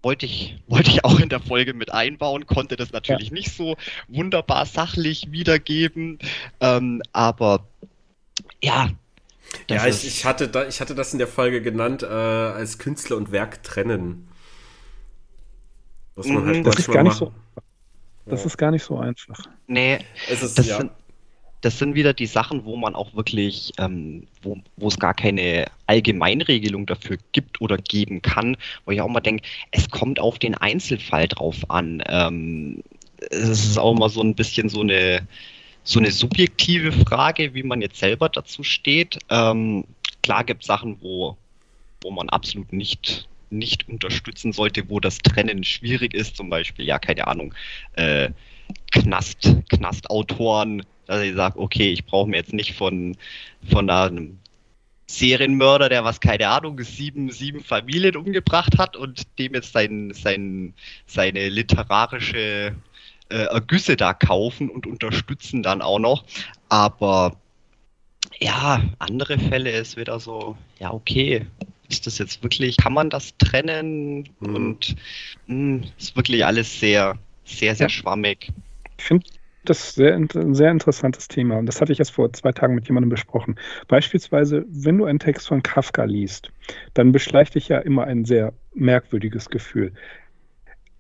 [0.02, 3.34] wollte ich, wollte ich auch in der Folge mit einbauen, konnte das natürlich ja.
[3.34, 3.76] nicht so
[4.08, 6.20] wunderbar sachlich wiedergeben,
[6.62, 7.68] ähm, aber
[8.62, 8.90] ja.
[9.68, 12.78] Das ja, ich, ich, hatte da, ich hatte das in der Folge genannt äh, als
[12.80, 14.28] Künstler und Werk trennen.
[16.16, 17.32] Was man halt das ist gar nicht so.
[18.30, 18.48] Das ja.
[18.48, 19.40] ist gar nicht so einfach.
[19.68, 20.00] Nee,
[20.30, 20.78] es ist, das, ja.
[20.78, 20.92] sind,
[21.62, 25.66] das sind wieder die Sachen, wo man auch wirklich, ähm, wo, wo es gar keine
[25.88, 30.56] Allgemeinregelung dafür gibt oder geben kann, wo ich auch mal denke, es kommt auf den
[30.56, 32.04] Einzelfall drauf an.
[32.08, 32.84] Ähm,
[33.32, 35.28] es ist auch mal so ein bisschen so eine,
[35.84, 39.18] so eine subjektive Frage, wie man jetzt selber dazu steht.
[39.30, 39.86] Ähm,
[40.22, 41.38] klar gibt es Sachen, wo,
[42.02, 47.00] wo man absolut nicht nicht unterstützen sollte, wo das Trennen schwierig ist, zum Beispiel, ja,
[47.00, 47.54] keine Ahnung,
[47.94, 48.30] äh,
[48.92, 53.16] Knast, Knastautoren, dass ich sage, okay, ich brauche mir jetzt nicht von,
[53.70, 54.40] von einem
[55.08, 60.74] Serienmörder, der was, keine Ahnung, sieben, sieben Familien umgebracht hat und dem jetzt sein, sein,
[61.06, 62.76] seine literarische
[63.30, 66.26] äh, Ergüsse da kaufen und unterstützen dann auch noch.
[66.68, 67.38] Aber
[68.40, 71.46] ja, andere Fälle ist wieder so, ja, okay,
[71.90, 74.30] ist das jetzt wirklich, kann man das trennen?
[74.40, 74.56] Mhm.
[74.56, 74.96] Und
[75.48, 77.90] mh, hm, ist wirklich alles sehr, sehr, sehr ja.
[77.90, 78.52] schwammig.
[78.98, 79.28] Ich finde
[79.66, 82.88] das sehr, ein sehr interessantes Thema und das hatte ich erst vor zwei Tagen mit
[82.88, 83.56] jemandem besprochen.
[83.88, 86.52] Beispielsweise, wenn du einen Text von Kafka liest,
[86.94, 89.94] dann beschleicht dich ja immer ein sehr merkwürdiges Gefühl.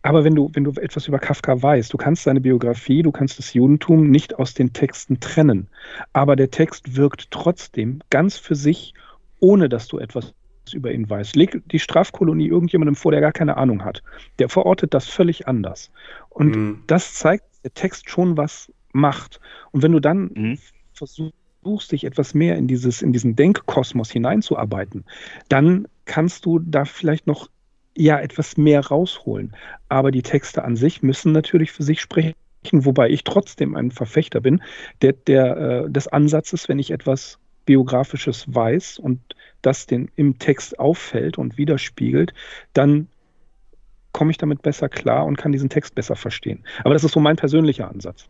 [0.01, 3.39] Aber wenn du, wenn du etwas über Kafka weißt, du kannst seine Biografie, du kannst
[3.39, 5.67] das Judentum nicht aus den Texten trennen.
[6.13, 8.93] Aber der Text wirkt trotzdem ganz für sich,
[9.39, 10.33] ohne dass du etwas
[10.74, 11.36] über ihn weiß.
[11.36, 14.03] Leg die Strafkolonie irgendjemandem vor, der gar keine Ahnung hat.
[14.39, 15.91] Der verortet das völlig anders.
[16.30, 16.84] Und mhm.
[16.88, 19.39] das zeigt, dass der Text schon was macht.
[19.72, 20.59] Und wenn du dann mhm.
[20.93, 25.03] versuchst, dich etwas mehr in, dieses, in diesen Denkkosmos hineinzuarbeiten,
[25.49, 27.49] dann kannst du da vielleicht noch
[27.97, 29.55] ja etwas mehr rausholen.
[29.89, 32.36] Aber die Texte an sich müssen natürlich für sich sprechen,
[32.72, 34.61] wobei ich trotzdem ein Verfechter bin
[35.01, 39.20] der, der, äh, des Ansatzes, wenn ich etwas Biografisches weiß und
[39.62, 42.34] das den, im Text auffällt und widerspiegelt,
[42.74, 43.08] dann
[44.12, 46.64] komme ich damit besser klar und kann diesen Text besser verstehen.
[46.84, 48.28] Aber das ist so mein persönlicher Ansatz.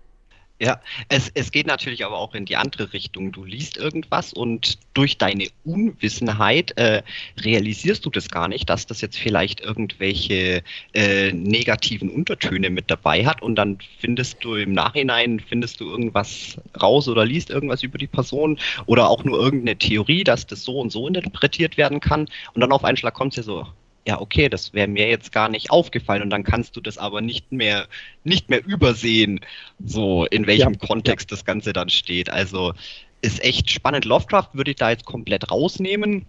[0.59, 3.31] Ja, es, es geht natürlich aber auch in die andere Richtung.
[3.31, 7.03] Du liest irgendwas und durch deine Unwissenheit äh,
[7.39, 13.23] realisierst du das gar nicht, dass das jetzt vielleicht irgendwelche äh, negativen Untertöne mit dabei
[13.23, 17.99] hat und dann findest du im Nachhinein, findest du irgendwas raus oder liest irgendwas über
[17.99, 22.27] die Person oder auch nur irgendeine Theorie, dass das so und so interpretiert werden kann
[22.55, 23.67] und dann auf einen Schlag kommt es ja so,
[24.07, 27.19] ja, okay, das wäre mir jetzt gar nicht aufgefallen und dann kannst du das aber
[27.19, 27.87] nicht mehr,
[28.23, 29.41] nicht mehr übersehen,
[29.83, 31.35] so in welchem ja, Kontext ja.
[31.35, 32.29] das Ganze dann steht.
[32.29, 32.73] Also
[33.21, 34.05] ist echt spannend.
[34.05, 36.25] Lovecraft würde ich da jetzt komplett rausnehmen.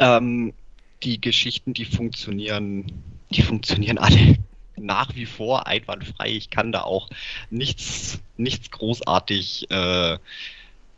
[0.00, 0.54] Ähm,
[1.02, 2.90] die Geschichten, die funktionieren,
[3.30, 4.38] die funktionieren alle
[4.76, 6.30] nach wie vor einwandfrei.
[6.30, 7.10] Ich kann da auch
[7.50, 10.16] nichts, nichts großartig, äh,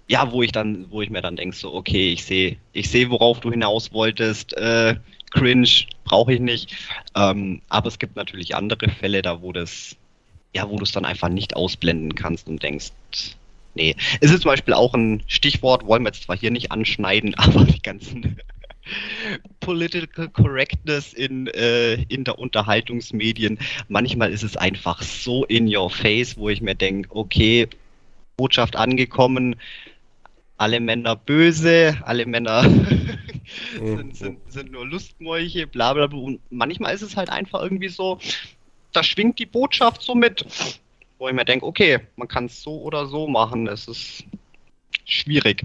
[0.07, 3.11] ja, wo ich dann, wo ich mir dann denke, so, okay, ich sehe, ich sehe,
[3.11, 4.57] worauf du hinaus wolltest.
[4.57, 4.95] Äh,
[5.31, 6.75] cringe, brauche ich nicht.
[7.15, 9.97] Ähm, aber es gibt natürlich andere Fälle, da wo das,
[10.55, 12.93] ja, wo du es dann einfach nicht ausblenden kannst und denkst,
[13.75, 13.97] nee.
[14.21, 17.65] Es ist zum Beispiel auch ein Stichwort, wollen wir jetzt zwar hier nicht anschneiden, aber
[17.65, 18.39] die ganzen
[19.61, 23.59] Political Correctness in, äh, in der Unterhaltungsmedien.
[23.89, 27.69] Manchmal ist es einfach so in your face, wo ich mir denke, okay,
[28.37, 29.57] Botschaft angekommen,
[30.57, 32.65] alle Männer böse, alle Männer
[33.79, 36.19] sind, sind, sind, nur Lustmolche, bla bla bla.
[36.19, 38.19] Und manchmal ist es halt einfach irgendwie so,
[38.93, 40.45] da schwingt die Botschaft so mit,
[41.19, 44.25] wo ich mir denke, okay, man kann es so oder so machen, es ist
[45.05, 45.65] schwierig.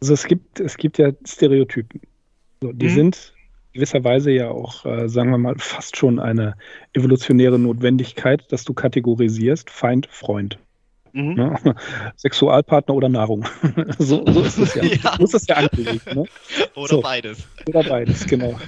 [0.00, 2.00] Also es gibt, es gibt ja Stereotypen.
[2.62, 2.94] So, die mhm.
[2.94, 3.34] sind
[3.72, 6.56] gewisserweise ja auch, äh, sagen wir mal, fast schon eine
[6.92, 10.58] evolutionäre Notwendigkeit, dass du kategorisierst Feind, Freund.
[11.12, 11.34] Mhm.
[11.34, 11.58] Ne?
[12.16, 13.44] Sexualpartner oder Nahrung.
[13.98, 14.84] so, so, ist es ja.
[14.84, 15.16] ja.
[15.18, 16.14] So ist es ja angelegt.
[16.14, 16.24] Ne?
[16.74, 17.00] Oder so.
[17.00, 17.46] beides.
[17.66, 18.58] Oder beides, genau.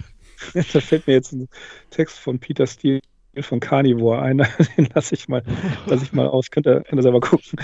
[0.54, 1.48] da fällt mir jetzt ein
[1.90, 3.00] Text von Peter Steele
[3.40, 4.46] von Carnivore ein.
[4.76, 5.42] Den lasse ich mal,
[5.86, 6.50] lasse ich mal aus.
[6.50, 7.58] Könnt ihr, könnt ihr selber gucken.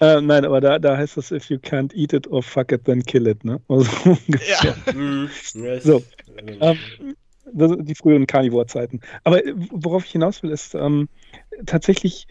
[0.00, 2.84] äh, nein, aber da, da heißt es, if you can't eat it or fuck it,
[2.84, 3.44] then kill it.
[3.44, 3.60] Ne?
[3.68, 3.90] Also,
[4.28, 4.92] ja.
[4.94, 5.28] Mhm.
[5.80, 6.04] so.
[6.60, 6.78] Ähm,
[7.54, 9.00] die früheren Carnivore-Zeiten.
[9.24, 11.08] Aber worauf ich hinaus will, ist ähm,
[11.66, 12.26] tatsächlich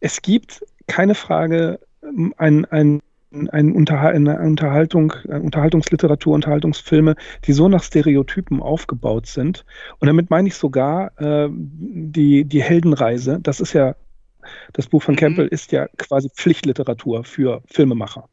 [0.00, 3.02] es gibt keine Frage ähm, ein, ein,
[3.50, 9.64] ein Unterhal eine Unterhaltung, eine Unterhaltungsliteratur, Unterhaltungsfilme, die so nach Stereotypen aufgebaut sind.
[9.98, 13.40] Und damit meine ich sogar äh, die, die Heldenreise.
[13.42, 13.96] Das ist ja,
[14.72, 15.18] das Buch von mhm.
[15.18, 18.28] Campbell ist ja quasi Pflichtliteratur für Filmemacher.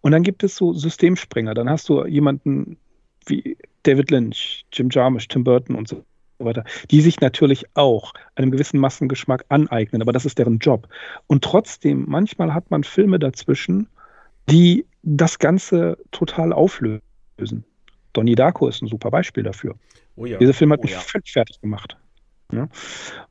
[0.00, 1.54] Und dann gibt es so Systemspringer.
[1.54, 2.78] Dann hast du jemanden
[3.26, 6.04] wie David Lynch, Jim Jarmusch, Tim Burton und so
[6.42, 10.88] so weiter, die sich natürlich auch einem gewissen Massengeschmack aneignen, aber das ist deren Job.
[11.26, 13.88] Und trotzdem, manchmal hat man Filme dazwischen,
[14.50, 17.64] die das Ganze total auflösen.
[18.12, 19.74] Donnie Darko ist ein super Beispiel dafür.
[20.16, 20.38] Oh ja.
[20.38, 20.98] Dieser Film hat oh mich ja.
[20.98, 21.96] völlig fertig gemacht.
[22.52, 22.68] Ja?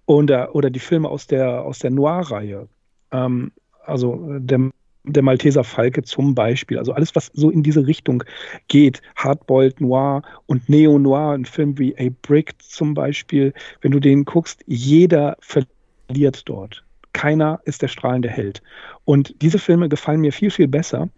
[0.06, 2.68] Und, äh, oder die Filme aus der, aus der Noir-Reihe.
[3.12, 3.52] Ähm,
[3.86, 4.72] also der,
[5.04, 6.78] der Malteser Falke zum Beispiel.
[6.78, 8.24] Also alles, was so in diese Richtung
[8.68, 9.02] geht.
[9.16, 13.54] Hardboiled Noir und Neo-Noir, ein Film wie A Brick zum Beispiel.
[13.82, 16.84] Wenn du den guckst, jeder verliert dort
[17.14, 18.62] keiner ist der strahlende Held.
[19.06, 21.10] Und diese Filme gefallen mir viel, viel besser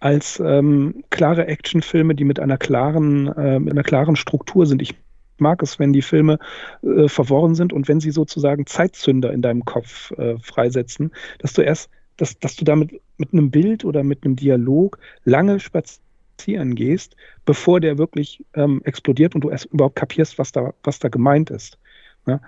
[0.00, 4.80] als ähm, klare Actionfilme, die mit einer klaren, äh, mit einer klaren Struktur sind.
[4.82, 4.94] Ich
[5.38, 6.38] mag es, wenn die Filme
[6.82, 11.62] äh, verworren sind und wenn sie sozusagen Zeitzünder in deinem Kopf äh, freisetzen, dass du
[11.62, 17.16] erst, dass, dass du damit mit einem Bild oder mit einem Dialog lange spazieren gehst,
[17.44, 21.50] bevor der wirklich ähm, explodiert und du erst überhaupt kapierst, was da, was da gemeint
[21.50, 21.78] ist.
[22.26, 22.40] Ja?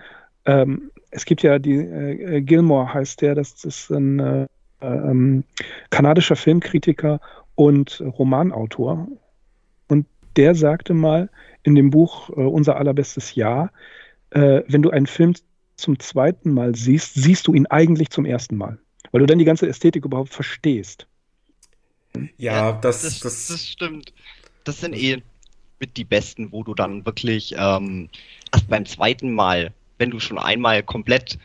[0.47, 4.47] Ähm, es gibt ja die äh, Gilmore heißt der, das ist ein äh,
[4.81, 5.45] ähm,
[5.91, 7.21] kanadischer Filmkritiker
[7.55, 9.09] und Romanautor.
[9.89, 10.07] Und
[10.37, 11.31] der sagte mal
[11.63, 13.71] in dem Buch äh, Unser allerbestes Jahr,
[14.31, 15.35] äh, wenn du einen Film
[15.77, 18.79] zum zweiten Mal siehst, siehst du ihn eigentlich zum ersten Mal,
[19.15, 21.07] weil du dann die ganze Ästhetik überhaupt verstehst.
[22.37, 24.13] Ja, das, das, das, das stimmt.
[24.65, 25.23] Das sind eh
[25.79, 28.09] mit die besten, wo du dann wirklich ähm,
[28.53, 31.39] erst beim zweiten Mal wenn du schon einmal komplett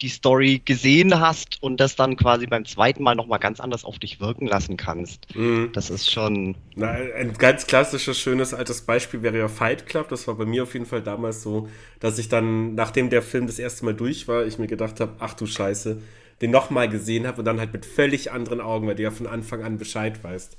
[0.00, 3.98] die Story gesehen hast und das dann quasi beim zweiten Mal nochmal ganz anders auf
[3.98, 5.34] dich wirken lassen kannst.
[5.34, 5.70] Mhm.
[5.72, 6.54] Das ist schon.
[6.76, 10.08] Na, ein ganz klassisches, schönes altes Beispiel wäre ja Fight Club.
[10.08, 13.46] Das war bei mir auf jeden Fall damals so, dass ich dann, nachdem der Film
[13.46, 16.00] das erste Mal durch war, ich mir gedacht habe, ach du Scheiße,
[16.40, 19.26] den nochmal gesehen habe und dann halt mit völlig anderen Augen, weil du ja von
[19.26, 20.56] Anfang an Bescheid weißt.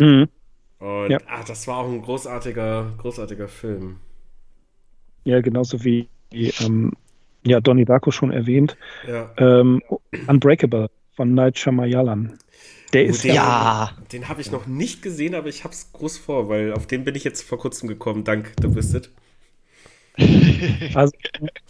[0.00, 0.28] Mhm.
[0.78, 1.18] Und ja.
[1.26, 3.96] ach, das war auch ein großartiger, großartiger Film.
[5.24, 6.92] Ja, genauso wie wie ähm,
[7.44, 8.76] ja, Donnie Darko schon erwähnt.
[9.06, 9.32] Ja.
[9.38, 9.82] Ähm,
[10.26, 12.38] Unbreakable von Night Shyamalan.
[12.92, 13.92] Der ist den, ja.
[14.12, 17.04] Den habe ich noch nicht gesehen, aber ich habe es groß vor, weil auf den
[17.04, 19.10] bin ich jetzt vor kurzem gekommen, dank The Visit.
[20.94, 21.12] Also,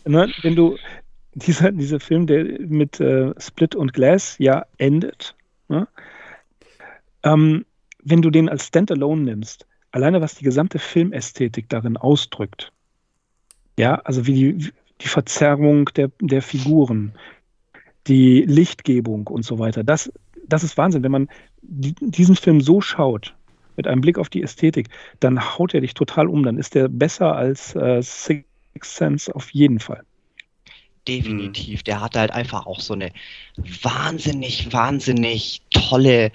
[0.05, 0.77] ne, wenn du
[1.37, 5.37] dieser, dieser Film, der mit äh, Split und Glass ja endet,
[5.69, 5.87] ne?
[7.23, 7.67] ähm,
[8.03, 12.73] wenn du den als Standalone nimmst, alleine was die gesamte Filmästhetik darin ausdrückt,
[13.79, 14.73] ja, also wie die,
[15.03, 17.13] die Verzerrung der, der Figuren,
[18.07, 19.85] die Lichtgebung und so weiter.
[19.85, 20.11] Das,
[20.49, 21.03] das ist Wahnsinn.
[21.03, 21.29] Wenn man
[21.61, 23.35] die, diesen Film so schaut,
[23.77, 24.89] mit einem Blick auf die Ästhetik,
[25.21, 26.43] dann haut er dich total um.
[26.45, 28.47] Dann ist er besser als äh, Six
[28.81, 30.03] Sense auf jeden Fall.
[31.09, 31.83] Definitiv.
[31.85, 33.13] Der hat halt einfach auch so eine
[33.83, 36.33] wahnsinnig, wahnsinnig tolle,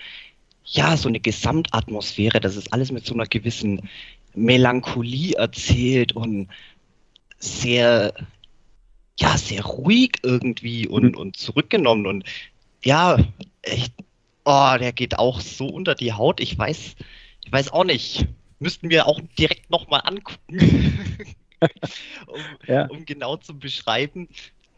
[0.66, 2.40] ja, so eine Gesamtatmosphäre.
[2.40, 3.90] Das ist alles mit so einer gewissen
[4.34, 6.48] Melancholie erzählt und
[7.38, 8.14] sehr,
[9.20, 11.18] ja, sehr ruhig irgendwie und, mhm.
[11.18, 12.24] und zurückgenommen und
[12.84, 13.18] ja,
[13.62, 13.94] echt,
[14.46, 16.40] oh, der geht auch so unter die Haut.
[16.40, 16.96] Ich weiß,
[17.44, 18.26] ich weiß auch nicht.
[18.60, 21.26] Müssten wir auch direkt nochmal angucken,
[22.28, 22.86] um, ja.
[22.88, 24.28] um, genau zu beschreiben,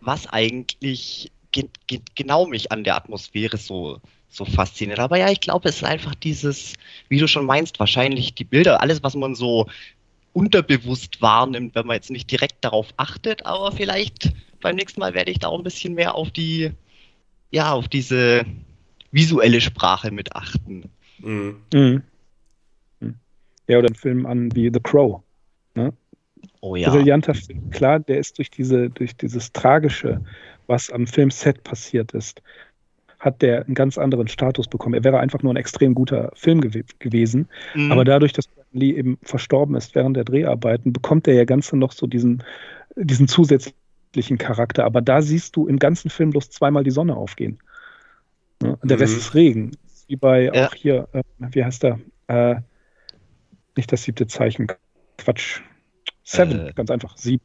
[0.05, 3.99] was eigentlich ge ge genau mich an der Atmosphäre so,
[4.29, 4.99] so fasziniert.
[4.99, 6.73] Aber ja, ich glaube, es ist einfach dieses,
[7.09, 9.67] wie du schon meinst, wahrscheinlich die Bilder, alles, was man so
[10.33, 15.31] unterbewusst wahrnimmt, wenn man jetzt nicht direkt darauf achtet, aber vielleicht beim nächsten Mal werde
[15.31, 16.71] ich da auch ein bisschen mehr auf die,
[17.51, 18.45] ja, auf diese
[19.11, 20.89] visuelle Sprache mit achten.
[21.19, 21.61] Mhm.
[21.71, 22.03] Mhm.
[23.67, 25.21] Ja, oder ein Film an wie The Crow.
[25.75, 25.93] Ne?
[26.63, 26.89] Oh ja.
[26.89, 27.71] Brillanter Film.
[27.71, 30.21] Klar, der ist durch diese, durch dieses Tragische,
[30.65, 32.41] was am Filmset passiert ist,
[33.19, 34.95] hat der einen ganz anderen Status bekommen.
[34.95, 37.49] Er wäre einfach nur ein extrem guter Film gew gewesen.
[37.75, 37.91] Mhm.
[37.91, 41.91] Aber dadurch, dass Lee eben verstorben ist während der Dreharbeiten, bekommt er ja ganz noch
[41.91, 42.41] so diesen,
[42.95, 44.85] diesen zusätzlichen Charakter.
[44.85, 47.59] Aber da siehst du im ganzen Film bloß zweimal die Sonne aufgehen.
[48.63, 49.01] Ja, der mhm.
[49.01, 49.71] Rest ist Regen.
[50.07, 50.67] Wie bei ja.
[50.67, 51.99] auch hier, äh, wie heißt der?
[52.27, 52.55] Äh,
[53.75, 54.67] nicht das siebte Zeichen.
[55.17, 55.59] Quatsch.
[56.23, 56.73] Seven, äh.
[56.73, 57.17] ganz einfach.
[57.17, 57.43] Sieben.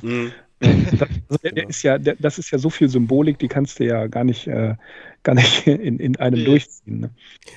[0.00, 0.32] Mhm.
[0.62, 3.80] Das, also der, der, ist ja, der, das ist ja so viel Symbolik, die kannst
[3.80, 4.76] du ja gar nicht, äh,
[5.24, 7.00] gar nicht in, in einem durchziehen.
[7.00, 7.10] Ne?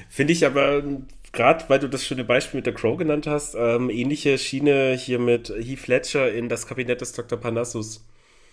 [0.10, 0.84] Finde ich aber
[1.32, 5.20] gerade, weil du das schöne Beispiel mit der Crow genannt hast, ähm, ähnliche Schiene hier
[5.20, 7.40] mit Heath Ledger in das Kabinett des Dr.
[7.40, 8.06] Parnassus.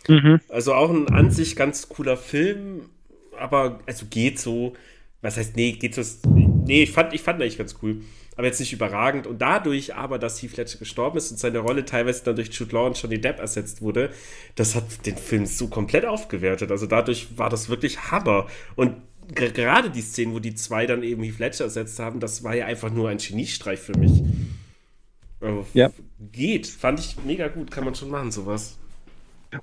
[0.08, 0.40] Mhm.
[0.48, 2.90] Also auch ein an sich ganz cooler Film,
[3.38, 4.74] aber also geht so.
[5.22, 6.02] Was heißt, nee, geht so.
[6.66, 8.02] Nee, ich fand, ich fand eigentlich ganz cool
[8.36, 9.26] aber jetzt nicht überragend.
[9.26, 12.74] Und dadurch aber, dass Heath Ledger gestorben ist und seine Rolle teilweise dann durch Jude
[12.74, 14.10] Law und Johnny Depp ersetzt wurde,
[14.54, 16.70] das hat den Film so komplett aufgewertet.
[16.70, 18.46] Also dadurch war das wirklich Hammer.
[18.74, 18.96] Und
[19.34, 22.66] gerade die Szenen, wo die zwei dann eben Heath Ledger ersetzt haben, das war ja
[22.66, 24.22] einfach nur ein Geniestreich für mich.
[25.40, 25.90] Also, ja.
[26.32, 28.78] Geht, fand ich mega gut, kann man schon machen, sowas.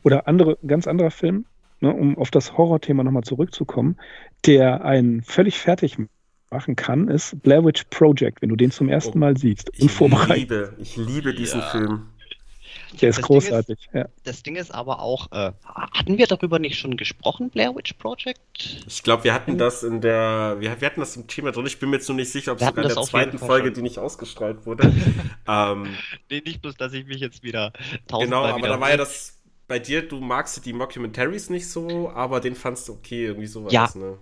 [0.04, 1.46] Oder andere, ganz anderer Film,
[1.80, 3.98] ne, um auf das Horrorthema nochmal zurückzukommen,
[4.46, 5.98] der einen völlig fertig
[6.52, 9.70] machen kann, ist Blair Witch Project, wenn du den zum ersten oh, Mal siehst.
[9.74, 11.70] Ich liebe, ich liebe diesen ja.
[11.70, 12.08] Film.
[13.02, 13.78] Der ist das großartig.
[13.78, 14.06] Ding ist, ja.
[14.24, 18.40] Das Ding ist aber auch, äh, hatten wir darüber nicht schon gesprochen, Blair Witch Project?
[18.88, 21.66] Ich glaube, wir hatten das in der, wir, wir, hatten das im Thema drin.
[21.66, 23.82] Ich bin mir jetzt nur nicht sicher, ob es sogar in der zweiten Folge, die
[23.82, 24.92] nicht ausgestrahlt wurde.
[25.48, 25.88] ähm,
[26.30, 27.74] nee, nicht bloß, dass ich mich jetzt wieder
[28.08, 32.10] tausendmal Genau, aber da war ja das bei dir, du magst die Mockumentaries nicht so,
[32.10, 33.90] aber den fandst du okay, irgendwie sowas, ja.
[33.96, 34.18] ne?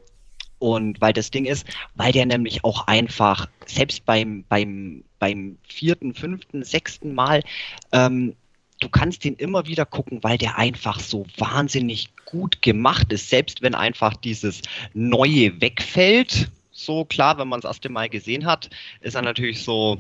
[0.60, 6.14] Und weil das Ding ist, weil der nämlich auch einfach, selbst beim, beim, beim vierten,
[6.14, 7.44] fünften, sechsten Mal,
[7.92, 8.36] ähm,
[8.80, 13.30] du kannst den immer wieder gucken, weil der einfach so wahnsinnig gut gemacht ist.
[13.30, 14.62] Selbst wenn einfach dieses
[14.94, 18.70] Neue wegfällt, so klar, wenn man das erste Mal gesehen hat,
[19.02, 19.98] ist er natürlich so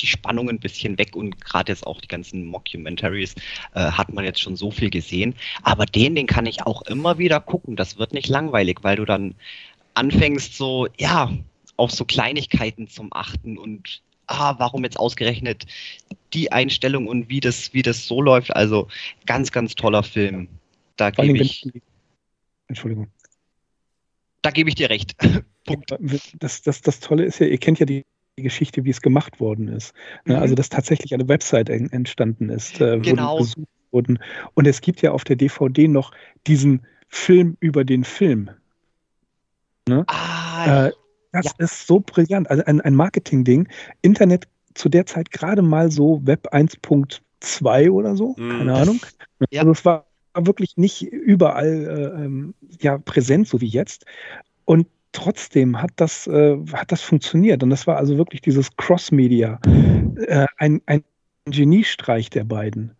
[0.00, 3.34] die Spannung ein bisschen weg und gerade jetzt auch die ganzen Mockumentaries
[3.74, 5.34] äh, hat man jetzt schon so viel gesehen.
[5.62, 7.76] Aber den, den kann ich auch immer wieder gucken.
[7.76, 9.34] Das wird nicht langweilig, weil du dann
[9.94, 11.30] anfängst so, ja,
[11.76, 15.66] auf so Kleinigkeiten zum Achten und ah, warum jetzt ausgerechnet
[16.32, 18.54] die Einstellung und wie das, wie das so läuft.
[18.54, 18.88] Also
[19.26, 20.48] ganz, ganz toller Film.
[20.96, 21.68] Da gebe ich.
[22.68, 23.08] Entschuldigung.
[24.42, 25.16] Da gebe ich dir recht.
[25.64, 25.94] Punkt.
[26.40, 28.04] Das, das, das Tolle ist ja, ihr kennt ja die
[28.36, 29.94] Geschichte, wie es gemacht worden ist.
[30.24, 30.40] Ne, mhm.
[30.40, 33.38] Also, dass tatsächlich eine Website entstanden ist, äh, genau.
[33.38, 34.18] gesucht wurden.
[34.54, 36.12] Und es gibt ja auf der DVD noch
[36.46, 38.50] diesen Film über den Film.
[39.88, 40.04] Ne?
[40.06, 40.92] Ah, äh,
[41.32, 41.52] das ja.
[41.58, 42.50] ist so brillant.
[42.50, 43.68] Also ein, ein Marketing-Ding.
[44.02, 49.00] Internet zu der Zeit gerade mal so Web 1.2 oder so, mm, keine Ahnung.
[49.50, 49.60] Ja.
[49.60, 54.06] Also es war wirklich nicht überall äh, ähm, ja, präsent, so wie jetzt.
[54.64, 57.62] Und trotzdem hat das, äh, hat das funktioniert.
[57.62, 59.60] Und das war also wirklich dieses Cross-Media.
[60.26, 61.04] Äh, ein, ein
[61.44, 62.92] Geniestreich der beiden.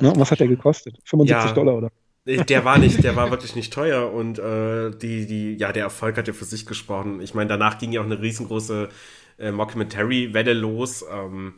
[0.00, 0.10] Ne?
[0.10, 0.98] Und was hat der gekostet?
[1.04, 1.54] 75 ja.
[1.54, 1.90] Dollar oder?
[2.24, 6.16] Der war nicht, der war wirklich nicht teuer und äh, die, die, ja, der Erfolg
[6.16, 7.20] hat ja für sich gesprochen.
[7.20, 8.90] Ich meine, danach ging ja auch eine riesengroße
[9.38, 11.04] äh, Mockumentary-Welle los.
[11.10, 11.54] Ähm,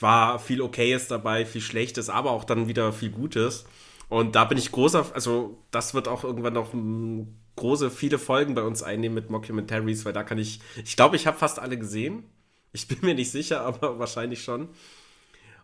[0.00, 3.64] war viel Okayes dabei, viel Schlechtes, aber auch dann wieder viel Gutes.
[4.08, 8.56] Und da bin ich großer, also das wird auch irgendwann noch m, große, viele Folgen
[8.56, 11.78] bei uns einnehmen mit Mockumentaries, weil da kann ich, ich glaube, ich habe fast alle
[11.78, 12.24] gesehen.
[12.72, 14.68] Ich bin mir nicht sicher, aber wahrscheinlich schon.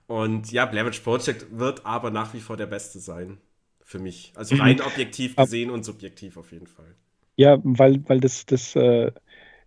[0.07, 3.39] Und ja, Blair Witch Project wird aber nach wie vor der beste sein
[3.85, 4.32] für mich.
[4.35, 6.95] Also rein objektiv gesehen und subjektiv auf jeden Fall.
[7.37, 9.12] Ja, weil, weil das, das äh,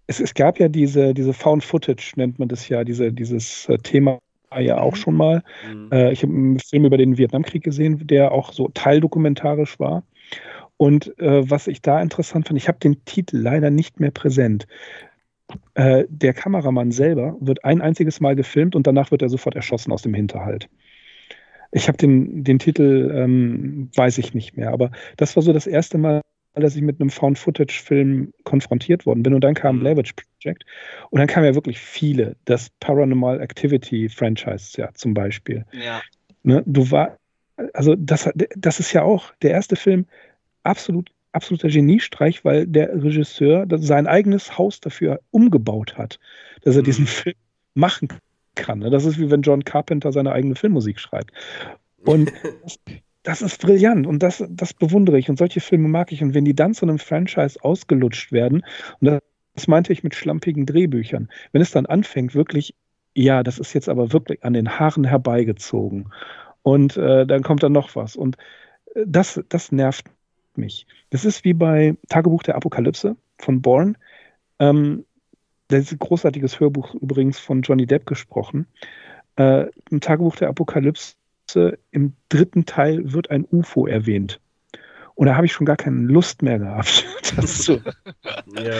[0.07, 3.77] es, es gab ja diese, diese Found Footage, nennt man das ja, diese, dieses äh,
[3.77, 4.19] Thema
[4.57, 4.97] ja auch mhm.
[4.97, 5.43] schon mal.
[5.69, 5.89] Mhm.
[5.91, 10.03] Äh, ich habe einen Film über den Vietnamkrieg gesehen, der auch so teildokumentarisch war.
[10.77, 14.67] Und äh, was ich da interessant fand, ich habe den Titel leider nicht mehr präsent.
[15.73, 19.91] Äh, der Kameramann selber wird ein einziges Mal gefilmt und danach wird er sofort erschossen
[19.91, 20.69] aus dem Hinterhalt.
[21.71, 25.67] Ich habe den, den Titel, ähm, weiß ich nicht mehr, aber das war so das
[25.67, 26.21] erste Mal,
[26.61, 29.33] dass ich mit einem Found-Footage-Film konfrontiert worden bin.
[29.33, 29.97] Und dann kam mhm.
[29.97, 30.65] Witch Project.
[31.09, 32.35] Und dann kamen ja wirklich viele.
[32.45, 35.65] Das Paranormal Activity-Franchise, ja, zum Beispiel.
[35.71, 36.01] Ja.
[36.43, 37.17] Ne, du war,
[37.73, 40.05] also das, das ist ja auch der erste Film,
[40.63, 46.19] absolut, absoluter Geniestreich, weil der Regisseur sein eigenes Haus dafür umgebaut hat,
[46.61, 46.85] dass er mhm.
[46.85, 47.35] diesen Film
[47.73, 48.07] machen
[48.57, 48.79] kann.
[48.79, 48.89] Ne?
[48.89, 51.31] Das ist wie wenn John Carpenter seine eigene Filmmusik schreibt.
[52.03, 52.31] Und
[52.63, 52.79] das,
[53.23, 55.29] das ist brillant und das, das bewundere ich.
[55.29, 56.21] Und solche Filme mag ich.
[56.21, 58.63] Und wenn die dann zu einem Franchise ausgelutscht werden,
[58.99, 59.21] und das,
[59.55, 62.75] das meinte ich mit schlampigen Drehbüchern, wenn es dann anfängt, wirklich,
[63.15, 66.11] ja, das ist jetzt aber wirklich an den Haaren herbeigezogen.
[66.61, 68.15] Und äh, dann kommt dann noch was.
[68.15, 68.37] Und
[68.93, 70.05] äh, das, das nervt
[70.55, 70.85] mich.
[71.09, 73.93] Das ist wie bei Tagebuch der Apokalypse von Bourne.
[74.59, 75.05] Ähm,
[75.67, 78.67] das ist ein großartiges Hörbuch übrigens von Johnny Depp gesprochen.
[79.35, 81.15] Äh, Im Tagebuch der Apokalypse
[81.91, 84.39] im dritten Teil wird ein UFO erwähnt.
[85.15, 87.05] Und da habe ich schon gar keine Lust mehr gehabt.
[87.35, 87.73] Das so.
[88.55, 88.73] ja.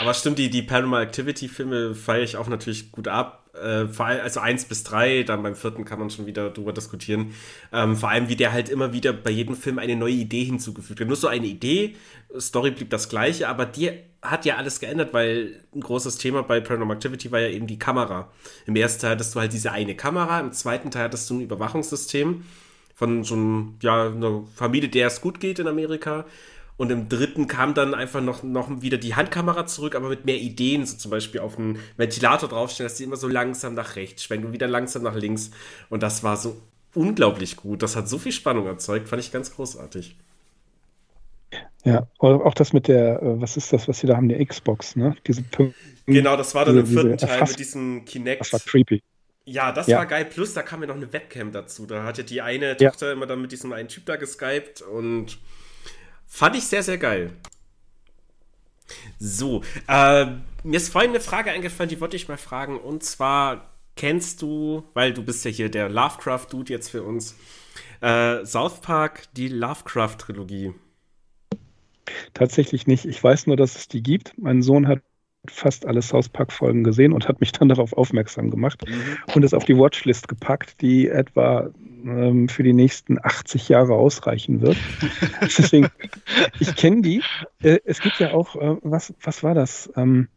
[0.00, 3.50] Aber stimmt, die, die Paranormal Activity-Filme feiere ich auch natürlich gut ab.
[3.54, 7.34] Äh, also eins bis drei, dann beim vierten kann man schon wieder drüber diskutieren.
[7.72, 11.00] Ähm, vor allem, wie der halt immer wieder bei jedem Film eine neue Idee hinzugefügt
[11.00, 11.06] hat.
[11.06, 11.94] Nur so eine Idee,
[12.38, 13.90] Story blieb das gleiche, aber die
[14.22, 17.78] hat ja alles geändert, weil ein großes Thema bei Paranormal Activity war ja eben die
[17.78, 18.30] Kamera.
[18.66, 21.40] Im ersten Teil hattest du halt diese eine Kamera, im zweiten Teil hattest du ein
[21.42, 22.44] Überwachungssystem
[22.94, 26.24] von so einem, ja, einer Familie, der es gut geht in Amerika.
[26.76, 30.38] Und im dritten kam dann einfach noch, noch wieder die Handkamera zurück, aber mit mehr
[30.38, 34.22] Ideen, so zum Beispiel auf einen Ventilator draufstellen, dass die immer so langsam nach rechts
[34.22, 35.50] schwenkt und wieder langsam nach links.
[35.90, 36.60] Und das war so
[36.94, 37.82] unglaublich gut.
[37.82, 40.16] Das hat so viel Spannung erzeugt, fand ich ganz großartig.
[41.84, 44.96] Ja, auch das mit der, äh, was ist das, was sie da haben, der Xbox,
[44.96, 45.16] ne?
[45.26, 45.42] Diese
[46.06, 48.40] genau, das war dann diese, im vierten Teil mit diesem Kinect.
[48.40, 49.02] Das war creepy.
[49.46, 49.98] Ja, das ja.
[49.98, 50.26] war geil.
[50.26, 51.86] Plus, da kam ja noch eine Webcam dazu.
[51.86, 52.90] Da hatte die eine ja.
[52.90, 55.38] Tochter immer dann mit diesem einen Typ da geskypt und
[56.28, 57.32] Fand ich sehr, sehr geil.
[59.18, 60.26] So, äh,
[60.62, 62.78] mir ist vorhin eine Frage eingefallen, die wollte ich mal fragen.
[62.78, 67.34] Und zwar, kennst du, weil du bist ja hier der Lovecraft-Dude jetzt für uns,
[68.00, 70.74] äh, South Park, die Lovecraft-Trilogie?
[72.34, 73.04] Tatsächlich nicht.
[73.04, 74.32] Ich weiß nur, dass es die gibt.
[74.36, 75.00] Mein Sohn hat
[75.46, 79.34] fast alle South Park-Folgen gesehen und hat mich dann darauf aufmerksam gemacht mhm.
[79.34, 81.70] und es auf die Watchlist gepackt, die etwa
[82.04, 84.76] ähm, für die nächsten 80 Jahre ausreichen wird.
[85.42, 85.88] Deswegen,
[86.60, 87.22] ich kenne die.
[87.62, 89.90] Äh, es gibt ja auch, äh, was, was war das?
[89.96, 90.28] Ähm,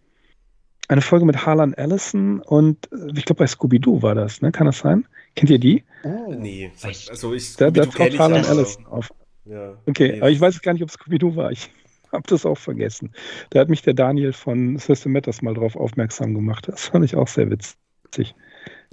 [0.88, 4.52] eine Folge mit Harlan Ellison und äh, ich glaube bei Scooby-Doo war das, ne?
[4.52, 5.08] Kann das sein?
[5.36, 5.86] Kennt ihr die?
[6.04, 6.72] Oh, nee.
[6.84, 9.10] Also ich, da, da taucht Harlan Ellison auf.
[9.46, 11.52] Ja, okay, aber ich weiß gar nicht, ob Scooby-Doo war.
[11.52, 11.70] Ich
[12.12, 13.14] habe das auch vergessen.
[13.50, 16.68] Da hat mich der Daniel von System Matters mal drauf aufmerksam gemacht.
[16.68, 18.36] Das fand ich auch sehr witzig.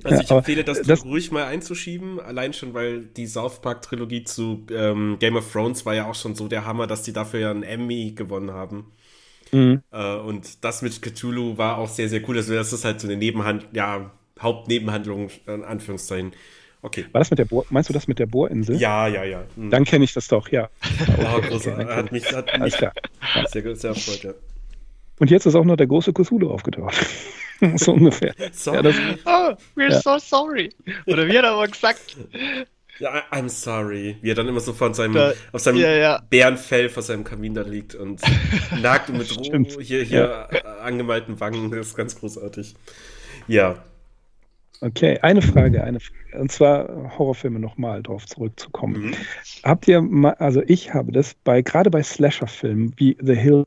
[0.05, 3.83] Also ja, ich empfehle das, das ruhig mal einzuschieben, allein schon, weil die South Park
[3.83, 7.13] Trilogie zu ähm, Game of Thrones war ja auch schon so der Hammer, dass die
[7.13, 8.93] dafür ja einen Emmy gewonnen haben.
[9.51, 9.83] Mhm.
[9.91, 12.37] Äh, und das mit Cthulhu war auch sehr, sehr cool.
[12.37, 16.33] Also das ist halt so eine Nebenhand, ja, Hauptnebenhandlung, in Anführungszeichen.
[16.83, 17.07] Okay.
[17.13, 18.77] War das mit der Bohr, meinst du das mit der Bohrinsel?
[18.77, 19.45] Ja, ja, ja.
[19.57, 19.71] Mhm.
[19.71, 20.69] Dann kenne ich das doch, ja.
[21.19, 21.87] Oh, großartig.
[21.87, 24.35] Okay, hat mich, hat mich sehr, sehr erfreut, ja.
[25.19, 26.95] Und jetzt ist auch noch der große Cthulhu aufgetaucht.
[27.77, 28.35] so ungefähr.
[28.53, 28.77] Sorry.
[28.77, 30.01] Ja, das, oh, we're ja.
[30.01, 30.71] so sorry.
[31.07, 32.17] Oder wie hat er aber gesagt?
[33.01, 34.17] Ja, I'm sorry.
[34.23, 36.23] Wie er dann immer so von seinem, da, auf seinem ja, ja.
[36.31, 38.21] Bärenfell vor seinem Kamin da liegt und
[38.83, 40.49] nagt und mit Roh hier, hier
[40.83, 41.71] angemalten Wangen.
[41.71, 42.75] Das ist ganz großartig.
[43.47, 43.83] Ja.
[44.81, 46.39] Okay, eine Frage, eine Frage.
[46.39, 49.09] Und zwar Horrorfilme nochmal drauf zurückzukommen.
[49.09, 49.15] Mhm.
[49.65, 53.67] Habt ihr mal, also ich habe das bei, gerade bei Slasher-Filmen wie The Hills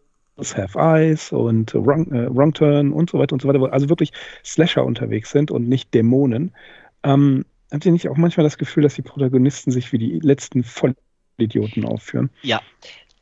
[0.56, 3.90] Have Eyes und Wrong, äh, Wrong, Turn und so weiter und so weiter, wo also
[3.90, 4.12] wirklich
[4.44, 6.56] Slasher unterwegs sind und nicht Dämonen.
[7.04, 10.64] Ähm, habt ihr nicht auch manchmal das Gefühl, dass die Protagonisten sich wie die letzten
[10.64, 12.30] Vollidioten aufführen?
[12.42, 12.62] Ja,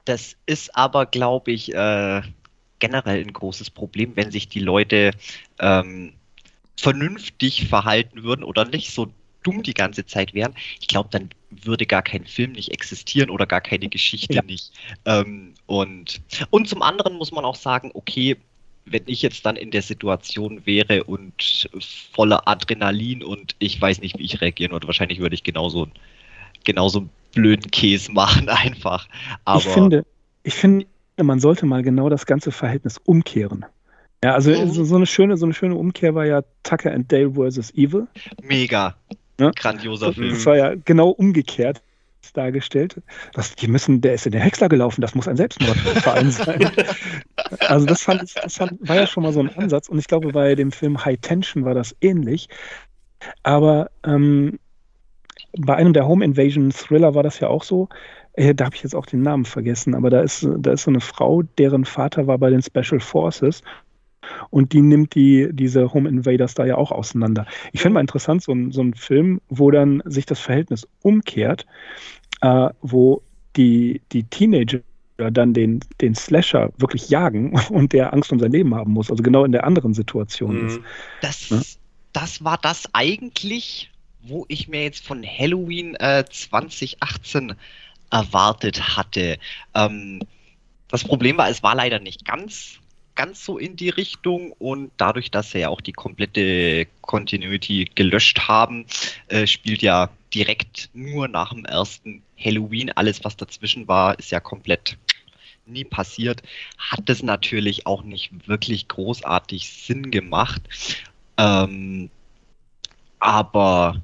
[0.05, 2.21] das ist aber, glaube ich, äh,
[2.79, 5.11] generell ein großes Problem, wenn sich die Leute
[5.59, 6.13] ähm,
[6.81, 9.11] vernünftig verhalten würden oder nicht so
[9.43, 13.45] dumm die ganze Zeit wären, ich glaube, dann würde gar kein Film nicht existieren oder
[13.45, 14.41] gar keine Geschichte ja.
[14.43, 14.71] nicht.
[15.05, 18.37] Ähm, und, und zum anderen muss man auch sagen, okay,
[18.85, 21.69] wenn ich jetzt dann in der Situation wäre und
[22.11, 25.87] voller Adrenalin und ich weiß nicht, wie ich reagieren würde, wahrscheinlich würde ich genauso,
[26.63, 29.07] genauso einen blöden Käse machen einfach.
[29.45, 30.05] Aber ich finde,
[30.43, 30.85] ich finde,
[31.21, 33.65] man sollte mal genau das ganze Verhältnis umkehren.
[34.23, 34.71] Ja, also mhm.
[34.71, 37.73] so, so, eine schöne, so eine schöne Umkehr war ja Tucker and Dale vs.
[37.75, 38.07] Evil.
[38.43, 38.95] Mega.
[39.39, 39.51] Ja?
[39.55, 40.31] Grandioser Film.
[40.31, 41.81] Das war ja genau umgekehrt
[42.33, 43.01] dargestellt.
[43.33, 46.71] Das, die müssen, der ist in den Häcksler gelaufen, das muss ein Selbstmordverein sein.
[47.67, 50.07] also das fand ich, das fand, war ja schon mal so ein Ansatz und ich
[50.07, 52.49] glaube, bei dem Film High Tension war das ähnlich.
[53.43, 54.59] Aber ähm,
[55.57, 57.89] bei einem der Home Invasion Thriller war das ja auch so.
[58.33, 60.91] Äh, da habe ich jetzt auch den Namen vergessen, aber da ist, da ist so
[60.91, 63.63] eine Frau, deren Vater war bei den Special Forces
[64.49, 67.45] und die nimmt die, diese Home Invaders da ja auch auseinander.
[67.71, 71.65] Ich finde mal interessant, so ein, so ein Film, wo dann sich das Verhältnis umkehrt,
[72.41, 73.21] äh, wo
[73.55, 74.81] die, die Teenager
[75.17, 79.23] dann den, den Slasher wirklich jagen und der Angst um sein Leben haben muss, also
[79.23, 80.67] genau in der anderen Situation mhm.
[80.67, 80.79] ist.
[81.21, 81.61] Das, ja?
[82.13, 87.53] das war das eigentlich, wo ich mir jetzt von Halloween äh, 2018
[88.11, 89.37] erwartet hatte.
[89.73, 90.21] Ähm,
[90.87, 92.79] das Problem war, es war leider nicht ganz
[93.19, 98.47] ganz so in die Richtung und dadurch, dass sie ja auch die komplette Continuity gelöscht
[98.47, 98.85] haben,
[99.27, 102.91] äh, spielt ja direkt nur nach dem ersten Halloween.
[102.91, 104.97] Alles, was dazwischen war, ist ja komplett
[105.65, 106.43] nie passiert.
[106.77, 110.61] Hat es natürlich auch nicht wirklich großartig Sinn gemacht.
[111.35, 112.09] Ähm,
[113.19, 114.01] aber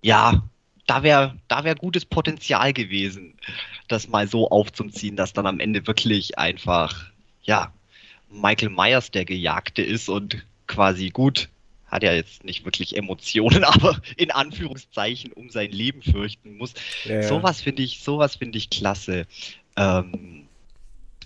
[0.00, 0.44] ja,
[0.86, 3.34] da wäre da wär gutes Potenzial gewesen,
[3.88, 7.10] das mal so aufzuziehen, dass dann am Ende wirklich einfach,
[7.42, 7.72] ja,
[8.30, 11.48] Michael Myers der Gejagte ist und quasi gut,
[11.86, 16.74] hat ja jetzt nicht wirklich Emotionen, aber in Anführungszeichen um sein Leben fürchten muss.
[17.04, 19.26] Ja, Sowas finde ich, sowas finde ich klasse.
[19.76, 20.46] Ähm,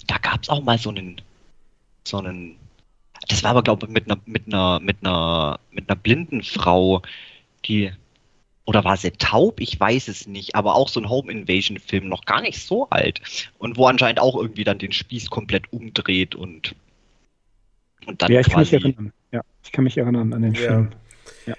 [0.07, 1.21] da gab es auch mal so einen,
[2.05, 2.57] so einen,
[3.29, 7.03] das war aber glaube ich mit einer, mit einer, mit einer, mit einer blinden Frau,
[7.65, 7.93] die
[8.65, 9.61] oder war sie taub?
[9.61, 12.89] Ich weiß es nicht, aber auch so ein Home Invasion Film, noch gar nicht so
[12.91, 13.21] alt.
[13.59, 16.77] Und wo anscheinend auch irgendwie dann den Spieß komplett umdreht und
[18.07, 19.13] und dann ja, ich kann mich erinnern.
[19.31, 20.91] Ja, ich kann mich erinnern an den Film.
[21.47, 21.55] Ja.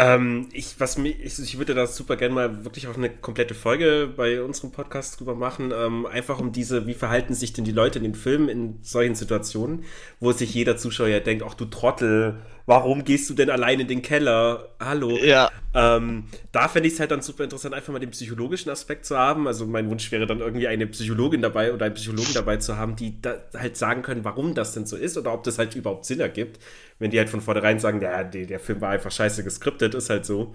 [0.00, 3.54] Ähm, ich, was mich, ich, ich würde da super gerne mal wirklich auch eine komplette
[3.54, 5.72] Folge bei unserem Podcast drüber machen.
[5.76, 9.16] Ähm, einfach um diese, wie verhalten sich denn die Leute in den Filmen in solchen
[9.16, 9.82] Situationen,
[10.20, 14.02] wo sich jeder Zuschauer denkt, ach du Trottel, warum gehst du denn allein in den
[14.02, 14.68] Keller?
[14.78, 15.18] Hallo.
[15.18, 15.50] Ja.
[15.74, 19.18] Ähm, da fände ich es halt dann super interessant, einfach mal den psychologischen Aspekt zu
[19.18, 19.48] haben.
[19.48, 22.94] Also mein Wunsch wäre dann irgendwie eine Psychologin dabei oder einen Psychologen dabei zu haben,
[22.94, 26.04] die da halt sagen können, warum das denn so ist oder ob das halt überhaupt
[26.04, 26.60] Sinn ergibt.
[26.98, 30.10] Wenn die halt von vornherein sagen, ja, der, der Film war einfach scheiße geskriptet, ist
[30.10, 30.54] halt so.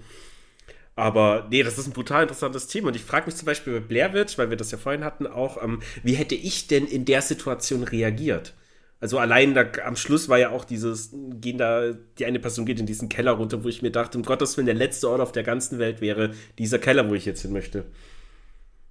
[0.96, 2.88] Aber nee, das ist ein brutal interessantes Thema.
[2.88, 5.26] Und ich frage mich zum Beispiel bei Blair Witch, weil wir das ja vorhin hatten,
[5.26, 8.54] auch, ähm, wie hätte ich denn in der Situation reagiert?
[9.00, 12.78] Also allein da, am Schluss war ja auch dieses, gehen da, die eine Person geht
[12.80, 15.32] in diesen Keller runter, wo ich mir dachte, um Gottes Willen, der letzte Ort auf
[15.32, 17.86] der ganzen Welt wäre dieser Keller, wo ich jetzt hin möchte.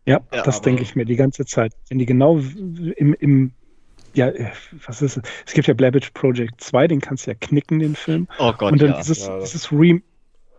[0.06, 1.74] Ja, ja das denke ich mir die ganze Zeit.
[1.89, 3.54] Wenn die genau im, im
[4.14, 4.32] ja,
[4.86, 5.24] was ist es?
[5.45, 8.28] Es gibt ja Blabbage Project 2, den kannst du ja knicken, den Film.
[8.39, 8.97] Oh Gott, Und dann ja.
[8.97, 10.01] dieses, ja, dieses Re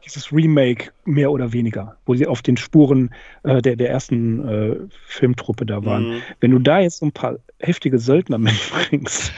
[0.04, 3.10] dieses Remake mehr oder weniger, wo sie auf den Spuren
[3.42, 4.76] äh, der, der ersten äh,
[5.06, 6.08] Filmtruppe da waren.
[6.08, 6.22] Mhm.
[6.40, 9.32] Wenn du da jetzt so ein paar heftige Söldner mitbringst,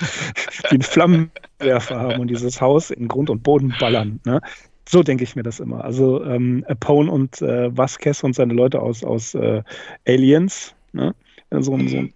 [0.64, 4.40] die einen Flammenwerfer haben und dieses Haus in Grund und Boden ballern, ne?
[4.88, 5.84] so denke ich mir das immer.
[5.84, 9.62] Also ähm, Apone und äh, Vasquez und seine Leute aus, aus äh,
[10.06, 11.14] Aliens, ne?
[11.50, 12.12] so, ein, so ein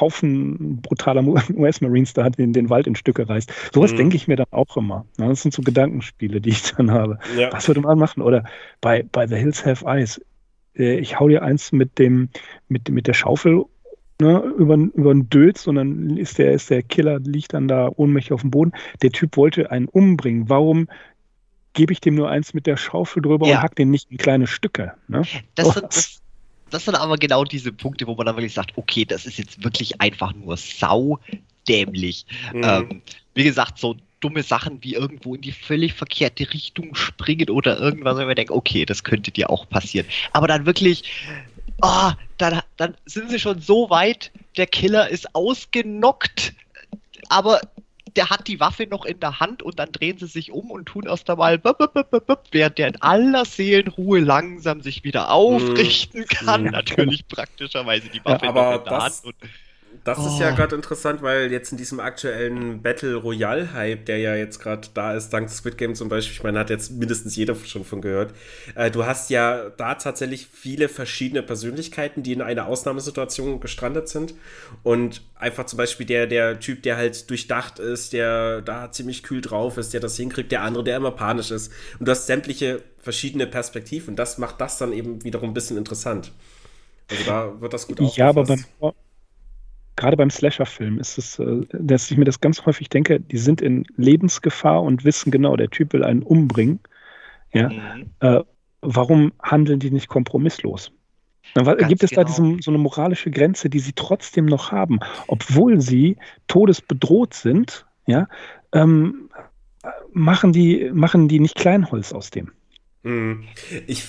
[0.00, 3.52] Haufen brutaler US-Marines da hat, den, den Wald in Stücke reißt.
[3.72, 3.96] Sowas mhm.
[3.96, 5.06] denke ich mir dann auch immer.
[5.16, 7.18] Das sind so Gedankenspiele, die ich dann habe.
[7.36, 7.52] Ja.
[7.52, 8.22] Was würde man machen?
[8.22, 8.44] Oder
[8.80, 10.20] bei, bei The Hills Have Eyes.
[10.76, 12.28] Äh, ich hau dir eins mit dem,
[12.68, 13.64] mit, mit der Schaufel
[14.20, 17.90] ne, über, über einen Dötz und dann ist der, ist der Killer, liegt dann da
[17.94, 18.72] ohnmächtig auf dem Boden.
[19.02, 20.48] Der Typ wollte einen umbringen.
[20.48, 20.88] Warum
[21.72, 23.56] gebe ich dem nur eins mit der Schaufel drüber ja.
[23.56, 24.92] und hack den nicht in kleine Stücke?
[25.08, 25.22] Ne?
[25.54, 26.22] Das, das,
[26.70, 29.62] das sind aber genau diese Punkte, wo man dann wirklich sagt, okay, das ist jetzt
[29.62, 32.26] wirklich einfach nur saudämlich.
[32.52, 32.62] Mhm.
[32.64, 33.02] Ähm,
[33.34, 38.16] wie gesagt, so dumme Sachen wie irgendwo in die völlig verkehrte Richtung springen oder irgendwas,
[38.16, 40.06] wenn man denkt, okay, das könnte dir auch passieren.
[40.32, 41.04] Aber dann wirklich,
[41.82, 46.54] oh, dann, dann sind sie schon so weit, der Killer ist ausgenockt,
[47.28, 47.60] aber
[48.16, 50.86] der hat die Waffe noch in der Hand und dann drehen sie sich um und
[50.86, 51.60] tun erst einmal,
[52.52, 56.64] während der in aller Seelenruhe langsam sich wieder aufrichten kann.
[56.64, 59.14] Natürlich praktischerweise die Waffe ja, noch in der Hand.
[60.02, 60.26] Das oh.
[60.26, 60.56] ist ja oh.
[60.56, 65.14] gerade interessant, weil jetzt in diesem aktuellen Battle Royale Hype, der ja jetzt gerade da
[65.14, 68.34] ist, dank Squid Game zum Beispiel, ich meine, hat jetzt mindestens jeder schon von gehört,
[68.74, 74.34] äh, du hast ja da tatsächlich viele verschiedene Persönlichkeiten, die in einer Ausnahmesituation gestrandet sind
[74.82, 79.40] und einfach zum Beispiel der, der Typ, der halt durchdacht ist, der da ziemlich kühl
[79.40, 82.82] drauf ist, der das hinkriegt, der andere, der immer panisch ist und du hast sämtliche
[82.98, 86.32] verschiedene Perspektiven und das macht das dann eben wiederum ein bisschen interessant.
[87.10, 88.16] Also da wird das gut aufgefasst.
[88.16, 88.64] Ja, aber beim,
[89.96, 93.60] gerade beim Slasher-Film ist es, äh, dass ich mir das ganz häufig denke, die sind
[93.60, 96.80] in Lebensgefahr und wissen genau, der Typ will einen umbringen.
[97.52, 98.10] Ja, mhm.
[98.20, 98.40] äh,
[98.80, 100.92] warum handeln die nicht kompromisslos?
[101.54, 102.22] Dann gibt es genau.
[102.22, 106.16] da diese, so eine moralische Grenze, die sie trotzdem noch haben, obwohl sie
[106.48, 108.26] todesbedroht sind, ja,
[108.72, 109.28] ähm,
[110.12, 112.50] machen, die, machen die nicht Kleinholz aus dem.
[113.04, 113.46] Mhm.
[113.86, 114.02] Ich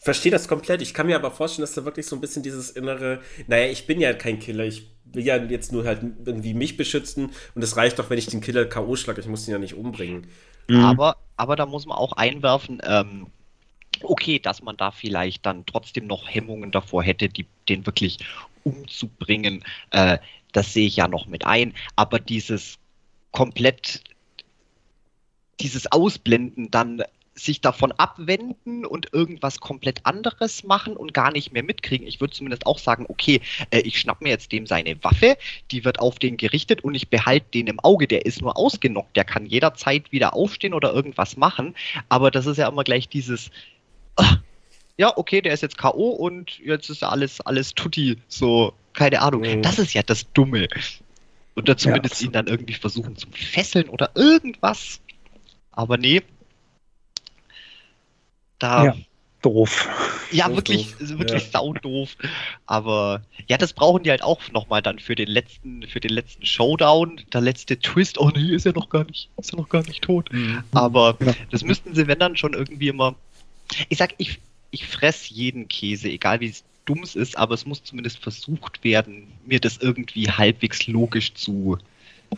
[0.00, 0.82] verstehe das komplett.
[0.82, 3.86] Ich kann mir aber vorstellen, dass da wirklich so ein bisschen dieses innere, naja, ich
[3.86, 7.76] bin ja kein Killer, ich will ja jetzt nur halt irgendwie mich beschützen und es
[7.76, 8.96] reicht doch, wenn ich den Killer K.O.
[8.96, 10.26] schlage, ich muss ihn ja nicht umbringen.
[10.68, 10.80] Mhm.
[10.80, 13.28] Aber, aber da muss man auch einwerfen, ähm,
[14.02, 18.18] okay, dass man da vielleicht dann trotzdem noch Hemmungen davor hätte, die, den wirklich
[18.64, 20.18] umzubringen, äh,
[20.50, 21.74] das sehe ich ja noch mit ein.
[21.94, 22.78] Aber dieses
[23.30, 24.02] komplett,
[25.60, 27.02] dieses Ausblenden dann
[27.38, 32.06] sich davon abwenden und irgendwas komplett anderes machen und gar nicht mehr mitkriegen.
[32.06, 35.36] Ich würde zumindest auch sagen, okay, äh, ich schnapp mir jetzt dem seine Waffe,
[35.70, 38.06] die wird auf den gerichtet und ich behalte den im Auge.
[38.06, 41.74] Der ist nur ausgenockt, der kann jederzeit wieder aufstehen oder irgendwas machen.
[42.08, 43.50] Aber das ist ja immer gleich dieses,
[44.16, 44.38] ach,
[44.96, 46.10] ja, okay, der ist jetzt K.O.
[46.10, 49.42] und jetzt ist alles, alles tutti, so, keine Ahnung.
[49.42, 49.62] Mhm.
[49.62, 50.68] Das ist ja das Dumme.
[51.54, 55.00] Oder zumindest ja, ihn dann irgendwie versuchen zu fesseln oder irgendwas.
[55.72, 56.22] Aber nee,
[58.58, 58.84] da.
[58.84, 58.96] Ja,
[59.42, 59.88] doof.
[60.32, 61.18] Ja, doof, wirklich, doof.
[61.18, 61.50] wirklich ja.
[61.50, 62.16] saudoof.
[62.66, 66.44] Aber ja, das brauchen die halt auch nochmal dann für den letzten, für den letzten
[66.44, 67.20] Showdown.
[67.32, 68.18] Der letzte Twist.
[68.18, 70.32] Oh nee, ist ja noch gar nicht, ist ja noch gar nicht tot.
[70.32, 70.62] Mhm.
[70.72, 71.34] Aber ja.
[71.50, 73.14] das müssten sie, wenn dann schon irgendwie immer.
[73.88, 74.38] Ich sag, ich,
[74.70, 79.26] ich fress jeden Käse, egal wie es dumm ist, aber es muss zumindest versucht werden,
[79.44, 81.78] mir das irgendwie halbwegs logisch zu,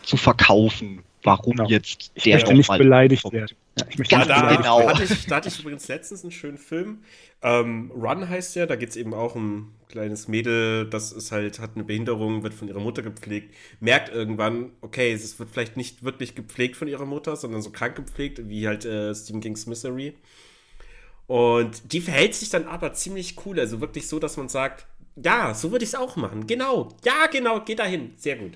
[0.02, 1.68] zu verkaufen, warum genau.
[1.68, 2.36] jetzt der.
[2.38, 3.34] Ich möchte nicht beleidigt kommt.
[3.34, 3.56] werden.
[3.78, 4.78] Ja, ich möchte ja, nicht da, genau.
[4.78, 4.90] werden.
[4.90, 6.98] Hatte ich, da hatte ich übrigens letztens einen schönen Film.
[7.42, 11.30] Ähm, Run heißt der, da geht es eben auch um ein kleines Mädel, das ist
[11.30, 15.76] halt, hat eine Behinderung, wird von ihrer Mutter gepflegt, merkt irgendwann, okay, es wird vielleicht
[15.76, 19.66] nicht wirklich gepflegt von ihrer Mutter, sondern so krank gepflegt, wie halt äh, Stephen King's
[19.66, 20.14] Misery.
[21.28, 24.86] Und die verhält sich dann aber ziemlich cool, also wirklich so, dass man sagt,
[25.22, 26.46] ja, so würde ich es auch machen.
[26.46, 28.12] Genau, ja, genau, geh dahin.
[28.16, 28.52] Sehr gut.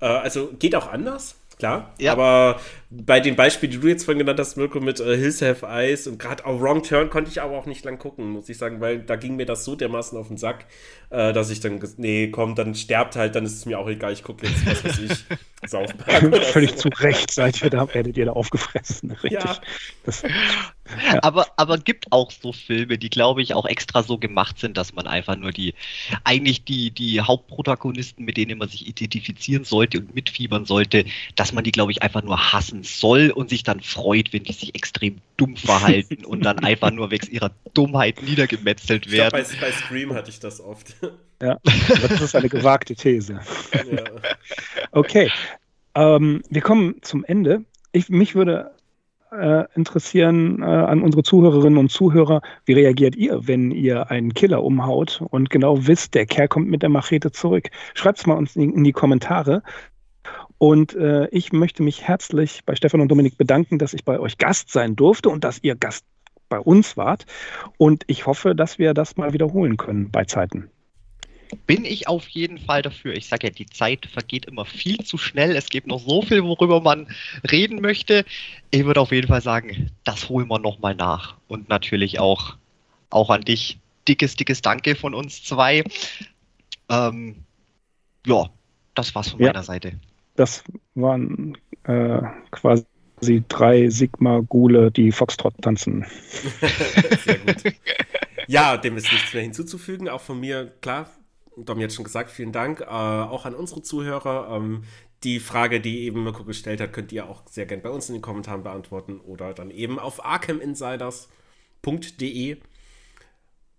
[0.00, 1.90] Äh, also geht auch anders klar.
[1.98, 2.12] Ja.
[2.12, 2.60] Aber
[2.90, 6.06] bei den Beispielen, die du jetzt vorhin genannt hast, Mirko, mit äh, Hills Have Eyes
[6.06, 8.80] und gerade auch Wrong Turn konnte ich aber auch nicht lang gucken, muss ich sagen,
[8.80, 10.64] weil da ging mir das so dermaßen auf den Sack,
[11.10, 14.12] äh, dass ich dann, nee, komm, dann sterbt halt, dann ist es mir auch egal,
[14.12, 15.24] ich gucke jetzt, was weiß ich,
[15.66, 16.44] Saufpark.
[16.46, 19.44] Völlig zu Recht seid ihr da, werdet ihr da aufgefressen, richtig.
[19.44, 19.58] Ja.
[20.04, 20.30] Das, ja.
[21.22, 24.94] Aber, aber gibt auch so Filme, die, glaube ich, auch extra so gemacht sind, dass
[24.94, 25.74] man einfach nur die,
[26.24, 31.64] eigentlich die, die Hauptprotagonisten, mit denen man sich identifizieren sollte und mitfiebern sollte, dass man
[31.64, 35.18] die, glaube ich, einfach nur hassen soll und sich dann freut, wenn die sich extrem
[35.36, 39.30] dumm verhalten und dann einfach nur wegen ihrer Dummheit niedergemetzelt werden.
[39.30, 40.96] Glaub, bei, bei Scream hatte ich das oft.
[41.40, 43.38] Ja, das ist eine gewagte These.
[43.72, 44.04] Ja.
[44.90, 45.30] Okay,
[45.94, 47.64] ähm, wir kommen zum Ende.
[47.92, 48.72] Ich, mich würde
[49.32, 54.62] äh, interessieren äh, an unsere Zuhörerinnen und Zuhörer, wie reagiert ihr, wenn ihr einen Killer
[54.62, 57.68] umhaut und genau wisst, der Kerl kommt mit der Machete zurück?
[57.94, 59.62] Schreibt es mal uns in, in die Kommentare.
[60.58, 64.38] Und äh, ich möchte mich herzlich bei Stefan und Dominik bedanken, dass ich bei euch
[64.38, 66.04] Gast sein durfte und dass ihr Gast
[66.48, 67.26] bei uns wart.
[67.76, 70.68] Und ich hoffe, dass wir das mal wiederholen können bei Zeiten.
[71.66, 73.14] Bin ich auf jeden Fall dafür.
[73.14, 75.56] Ich sage ja, die Zeit vergeht immer viel zu schnell.
[75.56, 77.06] Es gibt noch so viel, worüber man
[77.50, 78.24] reden möchte.
[78.70, 81.36] Ich würde auf jeden Fall sagen, das holen wir nochmal nach.
[81.46, 82.56] Und natürlich auch,
[83.10, 83.78] auch an dich.
[84.08, 85.84] Dickes, dickes Danke von uns zwei.
[86.88, 87.44] Ähm,
[88.26, 88.50] ja,
[88.94, 89.48] das war's von ja.
[89.48, 89.98] meiner Seite
[90.38, 90.62] das
[90.94, 92.20] waren äh,
[92.50, 92.84] quasi
[93.48, 96.06] drei Sigma-Gule, die Foxtrot tanzen.
[97.24, 97.74] Sehr gut.
[98.50, 100.08] Ja, dem ist nichts mehr hinzuzufügen.
[100.08, 101.10] Auch von mir, klar,
[101.54, 102.80] Dom jetzt schon gesagt, vielen Dank.
[102.80, 104.56] Äh, auch an unsere Zuhörer.
[104.56, 104.84] Ähm,
[105.22, 108.14] die Frage, die eben Mirko gestellt hat, könnt ihr auch sehr gerne bei uns in
[108.14, 112.56] den Kommentaren beantworten oder dann eben auf arkhaminsiders.de.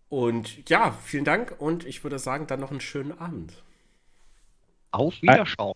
[0.09, 3.63] Und ja, vielen Dank und ich würde sagen, dann noch einen schönen Abend.
[4.91, 5.73] Auf Wiederschauen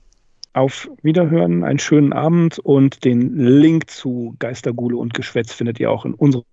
[0.53, 6.05] auf Wiederhören, einen schönen Abend und den Link zu Geistergule und Geschwätz findet ihr auch
[6.05, 6.43] in unseren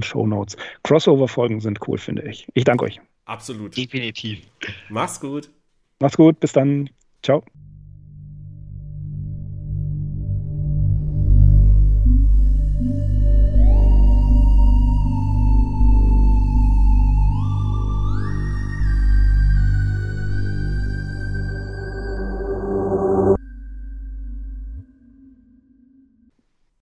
[0.00, 0.56] Show Notes.
[0.84, 2.46] Crossover-Folgen sind cool, finde ich.
[2.54, 3.00] Ich danke euch.
[3.24, 3.76] Absolut.
[3.76, 4.40] Definitiv.
[4.88, 5.50] Mach's gut.
[6.00, 6.88] Mach's gut, bis dann.
[7.22, 7.42] Ciao.